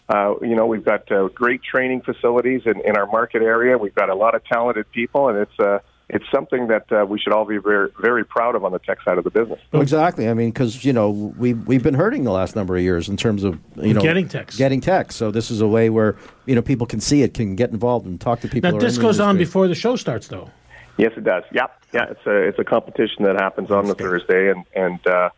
[0.09, 3.77] Uh, you know, we've got uh, great training facilities in, in our market area.
[3.77, 7.17] We've got a lot of talented people, and it's uh, it's something that uh, we
[7.19, 9.59] should all be very very proud of on the tech side of the business.
[9.71, 10.27] Well, exactly.
[10.27, 13.15] I mean, because you know we we've been hurting the last number of years in
[13.15, 14.57] terms of you know Getting techs.
[14.57, 15.15] getting techs.
[15.15, 18.05] So this is a way where you know people can see it, can get involved,
[18.05, 18.71] and talk to people.
[18.71, 20.49] Now, this goes on before the show starts, though.
[20.97, 21.43] Yes, it does.
[21.53, 22.11] Yeah, yeah.
[22.11, 25.29] It's a it's a competition that happens on the Thursday, and and uh,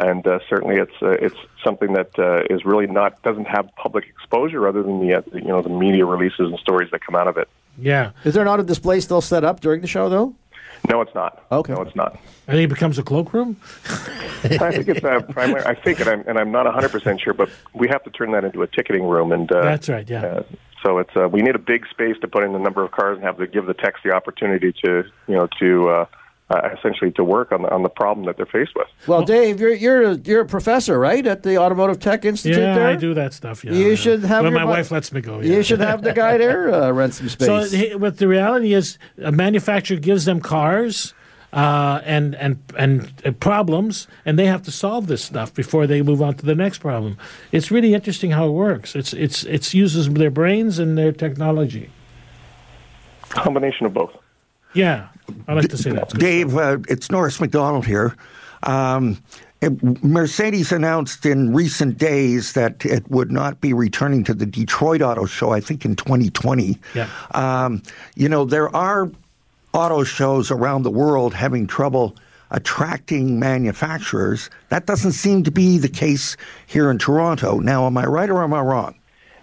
[0.00, 4.06] and uh, certainly it's uh, it's something that uh, is really not doesn't have public
[4.06, 7.28] exposure other than the uh, you know the media releases and stories that come out
[7.28, 7.48] of it.
[7.78, 8.12] Yeah.
[8.24, 10.34] Is there not a display still set up during the show though?
[10.88, 11.44] No, it's not.
[11.52, 11.74] Okay.
[11.74, 12.18] No, it's not.
[12.48, 13.56] I think it becomes a cloakroom.
[14.42, 15.62] I think it's uh, primary.
[15.64, 18.32] I think, and I'm and I'm not 100 percent sure, but we have to turn
[18.32, 20.24] that into a ticketing room, and uh, That's right, yeah.
[20.24, 20.42] Uh,
[20.82, 23.16] so it's uh, we need a big space to put in the number of cars
[23.16, 26.06] and have to give the techs the opportunity to you know to
[26.50, 28.88] uh, essentially to work on the on the problem that they're faced with.
[29.06, 32.58] Well, Dave, you're you're a, you're a professor, right, at the Automotive Tech Institute?
[32.60, 32.88] Yeah, there?
[32.88, 33.64] I do that stuff.
[33.64, 33.94] Yeah, You yeah.
[33.94, 35.40] should have When your my bu- wife lets me go.
[35.40, 35.56] Yeah.
[35.56, 37.46] You should have the guy there uh, rent some space.
[37.46, 41.14] So, he- but the reality is, a manufacturer gives them cars
[41.52, 46.02] uh, and and and uh, problems, and they have to solve this stuff before they
[46.02, 47.16] move on to the next problem.
[47.52, 48.96] It's really interesting how it works.
[48.96, 51.90] It's it's it's uses their brains and their technology.
[53.28, 54.12] Combination of both.
[54.74, 55.08] Yeah,
[55.48, 56.10] I like to say that.
[56.10, 58.14] Dave, uh, it's Norris McDonald here.
[58.62, 59.18] Um,
[59.60, 65.02] it- Mercedes announced in recent days that it would not be returning to the Detroit
[65.02, 66.78] Auto Show, I think in 2020.
[66.94, 67.08] Yeah.
[67.32, 67.82] Um,
[68.14, 69.10] you know, there are
[69.72, 72.16] auto shows around the world having trouble
[72.50, 74.50] attracting manufacturers.
[74.70, 77.58] That doesn't seem to be the case here in Toronto.
[77.60, 78.94] Now, am I right or am I wrong?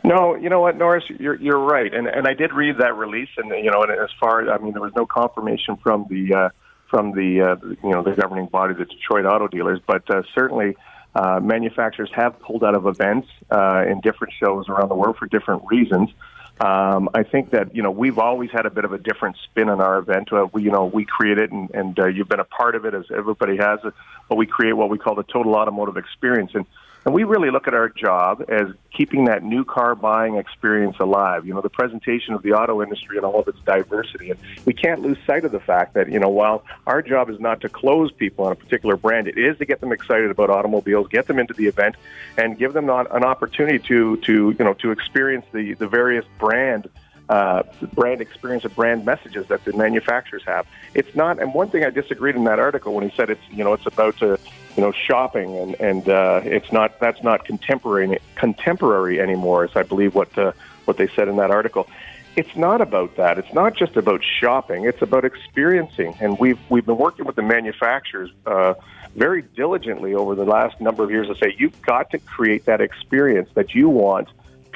[0.08, 3.28] No, you know what, Norris, you're you're right, and and I did read that release,
[3.36, 6.34] and you know, and as far as I mean, there was no confirmation from the
[6.34, 6.50] uh,
[6.90, 10.78] from the uh, you know the governing body, the Detroit Auto Dealers, but uh, certainly
[11.14, 15.26] uh, manufacturers have pulled out of events uh, in different shows around the world for
[15.28, 16.10] different reasons.
[16.62, 19.68] Um, I think that you know we've always had a bit of a different spin
[19.68, 20.32] on our event.
[20.32, 22.86] Uh, we you know we create it, and, and uh, you've been a part of
[22.86, 23.80] it as everybody has.
[24.30, 26.66] But we create what we call the total automotive experience, and
[27.08, 31.48] and we really look at our job as keeping that new car buying experience alive.
[31.48, 34.32] You know, the presentation of the auto industry and all of its diversity.
[34.32, 37.40] And we can't lose sight of the fact that, you know, while our job is
[37.40, 40.50] not to close people on a particular brand, it is to get them excited about
[40.50, 41.96] automobiles, get them into the event,
[42.36, 46.90] and give them an opportunity to, to you know, to experience the, the various brand
[47.30, 47.64] uh,
[47.94, 50.66] brand experience and brand messages that the manufacturers have.
[50.94, 53.64] It's not, and one thing I disagreed in that article when he said it's, you
[53.64, 54.38] know, it's about uh,
[54.78, 59.84] you know, shopping and and uh, it's not that's not contemporary contemporary anymore, as I
[59.84, 60.52] believe what uh,
[60.86, 61.90] what they said in that article.
[62.36, 63.40] It's not about that.
[63.40, 64.86] It's not just about shopping.
[64.86, 68.30] It's about experiencing, and we've we've been working with the manufacturers.
[68.46, 68.76] Uh,
[69.16, 72.82] very diligently over the last number of years to say you've got to create that
[72.82, 74.28] experience that you want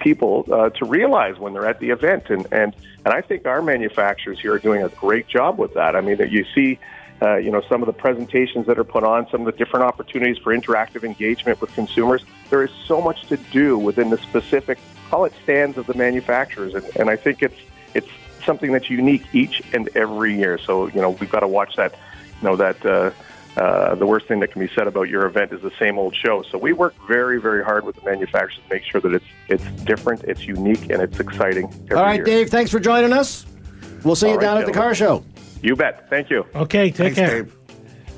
[0.01, 2.29] people uh, to realize when they're at the event.
[2.29, 2.75] And, and,
[3.05, 5.95] and I think our manufacturers here are doing a great job with that.
[5.95, 6.79] I mean, you see,
[7.21, 9.85] uh, you know, some of the presentations that are put on, some of the different
[9.85, 12.23] opportunities for interactive engagement with consumers.
[12.49, 14.79] There is so much to do within the specific,
[15.09, 16.73] call it stands of the manufacturers.
[16.73, 17.59] And, and I think it's,
[17.93, 18.09] it's
[18.43, 20.57] something that's unique each and every year.
[20.57, 21.93] So, you know, we've got to watch that,
[22.41, 23.11] you know, that, uh,
[23.57, 26.15] uh, the worst thing that can be said about your event is the same old
[26.15, 26.41] show.
[26.43, 29.63] So we work very, very hard with the manufacturers to make sure that it's it's
[29.83, 31.65] different, it's unique, and it's exciting.
[31.85, 32.25] Every All right, year.
[32.25, 33.45] Dave, thanks for joining us.
[34.03, 35.23] We'll see All you right, down at the car show.
[35.61, 36.09] You bet.
[36.09, 36.45] Thank you.
[36.55, 37.43] Okay, take Thanks, care.
[37.43, 37.57] Dave.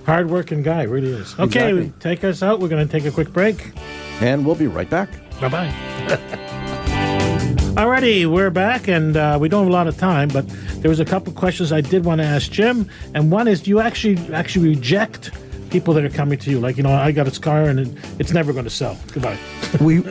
[0.06, 1.34] Hard-working guy, really is.
[1.40, 1.94] Okay, Exactly.
[2.00, 2.60] take us out.
[2.60, 3.72] We're going to take a quick break.
[4.22, 5.10] And we'll be right back.
[5.42, 6.40] Bye bye.
[7.76, 10.48] Alrighty, we're back, and uh, we don't have a lot of time, but
[10.82, 13.64] there was a couple of questions I did want to ask Jim, and one is:
[13.64, 15.32] Do you actually actually reject
[15.72, 16.60] people that are coming to you?
[16.60, 17.88] Like, you know, I got this car and it,
[18.20, 18.96] it's never going to sell.
[19.12, 19.40] Goodbye.
[19.82, 20.04] we,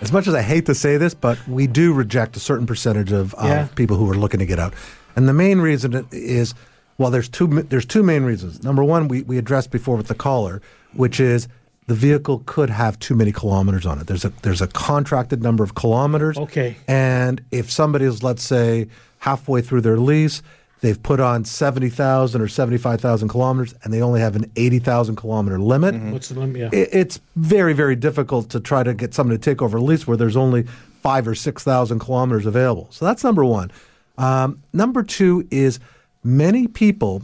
[0.00, 3.12] as much as I hate to say this, but we do reject a certain percentage
[3.12, 3.68] of, of Yeah.
[3.76, 4.74] people who are looking to get out,
[5.14, 6.54] and the main reason is,
[6.98, 8.64] well, there's two there's two main reasons.
[8.64, 10.60] Number one, we we addressed before with the caller,
[10.94, 11.46] which is
[11.86, 14.06] the vehicle could have too many kilometers on it.
[14.06, 16.38] There's a there's a contracted number of kilometers.
[16.38, 16.76] Okay.
[16.88, 20.42] And if somebody is, let's say, halfway through their lease,
[20.80, 25.94] they've put on 70,000 or 75,000 kilometers, and they only have an 80,000 kilometer limit,
[26.12, 26.60] What's the limit?
[26.60, 26.68] Yeah.
[26.78, 30.06] it, it's very, very difficult to try to get someone to take over a lease
[30.06, 30.64] where there's only
[31.02, 32.88] five or 6,000 kilometers available.
[32.90, 33.70] So that's number one.
[34.16, 35.80] Um, number two is
[36.22, 37.22] many people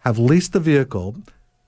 [0.00, 1.16] have leased the vehicle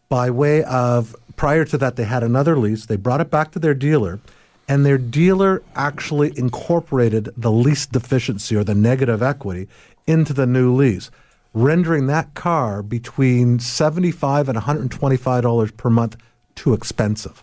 [0.08, 2.86] by way of prior to that they had another lease.
[2.86, 4.20] They brought it back to their dealer
[4.68, 9.68] and their dealer actually incorporated the lease deficiency or the negative equity
[10.06, 11.10] into the new lease
[11.54, 16.16] rendering that car between 75 and 125 dollars per month
[16.54, 17.42] too expensive.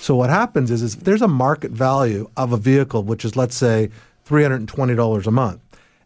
[0.00, 3.36] So what happens is, is if there's a market value of a vehicle, which is
[3.36, 3.90] let's say
[4.24, 5.60] three hundred and twenty dollars a month,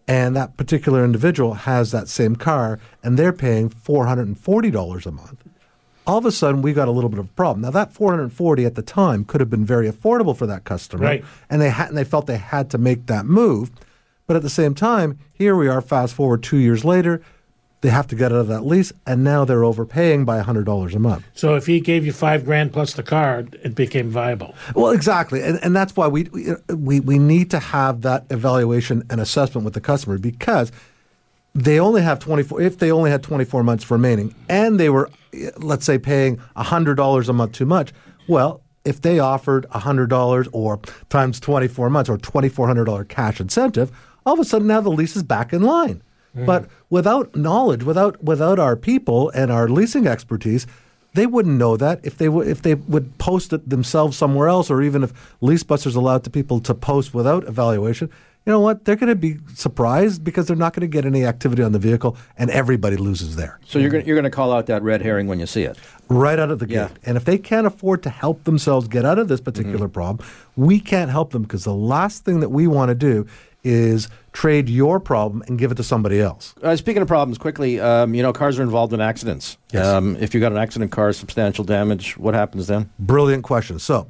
[0.09, 4.71] and that particular individual has that same car and they're paying four hundred and forty
[4.71, 5.43] dollars a month,
[6.11, 7.63] all of a sudden we got a little bit of a problem.
[7.63, 10.47] Now that four hundred and forty at the time could have been very affordable for
[10.47, 11.25] that customer, Right.
[11.49, 13.71] and they had and they felt they had to make that move,
[14.27, 17.23] but at the same time, here we are, fast forward two years later.
[17.83, 20.95] They have to get out of that lease, and now they're overpaying by hundred dollars
[20.95, 21.25] a month.
[21.33, 24.55] So if he gave you five grand plus the car, it became viable.
[24.75, 26.29] Well, exactly, and, and that's why we,
[26.69, 30.71] we we need to have that evaluation and assessment with the customer because
[31.55, 32.61] they only have twenty four.
[32.61, 35.11] If they only had twenty four months remaining, and they were,
[35.57, 37.93] let's say, paying hundred dollars a month too much,
[38.29, 42.85] well, if they offered hundred dollars or times twenty four months or twenty four hundred
[42.85, 43.91] dollar cash incentive,
[44.25, 46.03] all of a sudden now the lease is back in line.
[46.37, 46.47] Mm.
[46.47, 50.67] But without knowledge, without without our people and our leasing expertise,
[51.15, 54.71] they wouldn't know that if they would if they would post it themselves somewhere else,
[54.71, 58.09] or even if LeaseBusters allowed to people to post without evaluation.
[58.47, 58.85] You know what?
[58.87, 61.79] They're going to be surprised because they're not going to get any activity on the
[61.79, 65.03] vehicle, and everybody loses there So you're going you're going to call out that red
[65.03, 65.77] herring when you see it.
[66.09, 66.89] right out of the Yeah.
[66.89, 66.97] gate.
[67.05, 70.27] And if they can't afford to help themselves get out of this particular problem,
[70.57, 73.27] we can't help them because the last thing that we want to do
[73.63, 76.55] is trade your problem and give it to somebody else.
[76.63, 79.59] Uh, speaking of problems, quickly, um, you know, cars are involved in accidents.
[79.71, 79.87] Yes.
[79.87, 82.89] Um, if you got an accident car, substantial damage, what happens then?
[82.99, 83.79] Brilliant question.
[83.79, 84.07] So,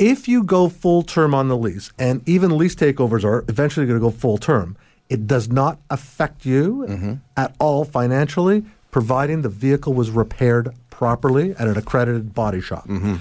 [0.00, 4.00] if you go full term on the lease, and even lease takeovers are eventually going
[4.00, 4.76] to go full term,
[5.10, 7.14] it does not affect you mm-hmm.
[7.36, 12.88] at all financially, providing the vehicle was repaired properly at an accredited body shop.
[12.88, 13.16] Mm-hmm.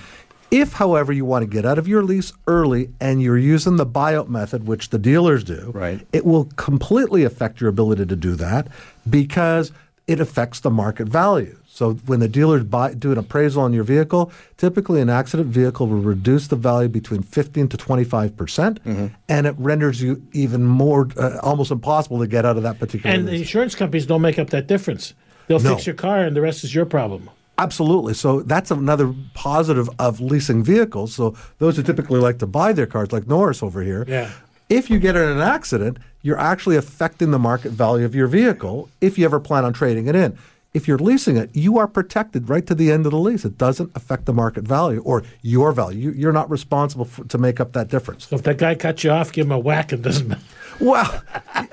[0.51, 3.86] If, however, you want to get out of your lease early and you're using the
[3.86, 6.07] buyout method, which the dealers do, Right.
[6.13, 8.67] it will completely affect your ability to do that
[9.07, 9.71] because
[10.07, 11.59] it affects the market value.
[11.80, 15.88] So when the dealers buy, do an appraisal on your vehicle, typically an accident vehicle
[15.88, 18.82] will reduce the value between 15 to 25 percent,
[19.30, 23.15] and it renders you even more uh, almost impossible to get out of that particular.
[23.15, 25.13] And the insurance companies don't make up that difference.
[25.47, 25.75] They'll No.
[25.75, 27.30] fix your car, and the rest is your problem.
[27.57, 28.13] Absolutely.
[28.13, 31.15] So that's another positive of leasing vehicles.
[31.15, 34.32] So those who typically like to buy their cars, like Norris over here, Yeah.
[34.67, 38.89] if you get in an accident, you're actually affecting the market value of your vehicle
[38.99, 40.38] if you ever plan on trading it in.
[40.72, 43.43] If you're leasing it, you are protected right to the end of the lease.
[43.43, 45.99] It doesn't affect the market value or your value.
[45.99, 48.28] You, you're not responsible for, to make up that difference.
[48.28, 49.91] So if that guy cuts you off, give him a whack.
[49.93, 50.28] It doesn't.
[50.28, 50.41] matter.
[50.80, 51.21] Well,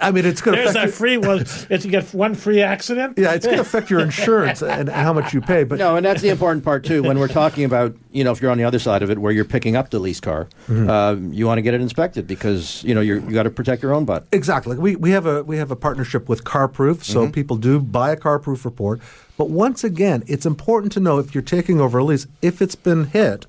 [0.01, 0.75] I mean, it's going to There's affect.
[0.75, 1.41] that your- free one.
[1.71, 3.19] It's you get one free accident.
[3.19, 5.65] yeah, it's going to affect your insurance and, and how much you pay.
[5.65, 7.03] But No, and that's the important part too.
[7.03, 9.33] When we're talking about, you know, if you're on the other side of it, where
[9.33, 12.95] you're picking up the lease car, uh, you want to get it inspected because you
[12.95, 14.27] know you're, you got to protect your own butt.
[14.33, 14.77] Exactly.
[14.77, 18.17] We, we have a we have a partnership with CarProof, so people do buy a
[18.17, 19.01] CarProof report.
[19.37, 22.75] But once again, it's important to know if you're taking over a lease, if it's
[22.75, 23.45] been hit,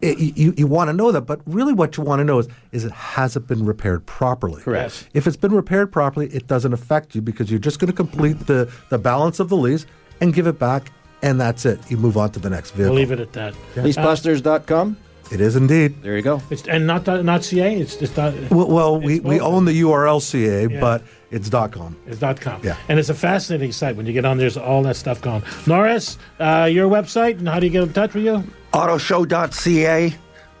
[0.00, 1.22] it, you, you want to know that.
[1.22, 4.62] But really, what you want to know is is it has it been repaired properly?
[4.62, 5.08] Correct.
[5.14, 8.40] If it's been repaired properly, it doesn't affect you because you're just going to complete
[8.46, 9.86] the the balance of the lease
[10.20, 10.92] and give it back,
[11.22, 11.78] and that's it.
[11.90, 12.92] You move on to the next vehicle.
[12.94, 13.54] We'll leave it at that.
[13.74, 14.96] Leasebusters.com.
[15.32, 16.02] It is indeed.
[16.02, 16.40] There you go.
[16.50, 17.74] It's, and not not CA.
[17.74, 19.48] It's just dot, Well, well we, It's we both.
[19.52, 20.80] own the URL CA, Yeah.
[20.80, 21.96] but it's dot .com.
[22.06, 22.60] It's dot com.
[22.62, 22.76] Yeah.
[22.88, 23.96] And it's a fascinating site.
[23.96, 25.42] When you get on, there's all that stuff going.
[25.66, 28.44] Norris, uh, your website and how do you get in touch with you?
[28.76, 30.14] Autoshow.ca.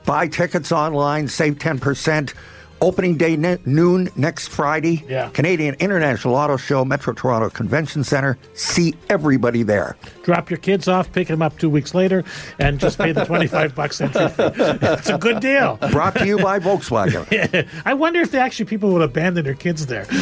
[0.06, 2.32] Buy tickets online, save 10%.
[2.80, 5.02] Opening day ne- noon next Friday.
[5.08, 5.28] Yeah.
[5.30, 8.36] Canadian International Auto Show, Metro Toronto Convention Center.
[8.54, 9.96] See everybody there.
[10.24, 12.22] Drop your kids off, pick them up two weeks later,
[12.58, 14.42] and just pay the 25 bucks entry fee.
[14.56, 15.78] It's a good deal.
[15.90, 17.66] Brought to you by Volkswagen.
[17.86, 20.06] I wonder if the actually people would abandon their kids there.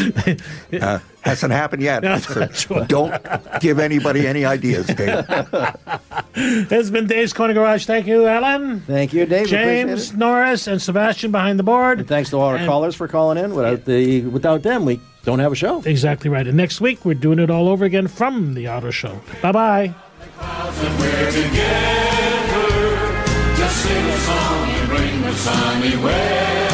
[0.80, 2.02] Uh, hasn't happened yet.
[2.04, 2.18] No,
[2.52, 3.14] So don't
[3.60, 5.26] give anybody any ideas, Dave.
[6.34, 7.86] this has been Dave's Corner Garage.
[7.86, 8.80] Thank you, Ellen.
[8.82, 9.46] Thank you, Dave.
[9.48, 10.12] James.
[10.14, 12.00] Norris, and Sebastian behind the board.
[12.00, 13.54] And thanks to all our And- callers for calling in.
[13.54, 15.82] Without the without them, we don't have a show.
[15.84, 16.46] Exactly right.
[16.46, 19.20] And next week, we're doing it all over again from the auto show.
[19.42, 19.94] Bye bye.
[23.56, 26.73] Just sing a song and bring the sunny weather.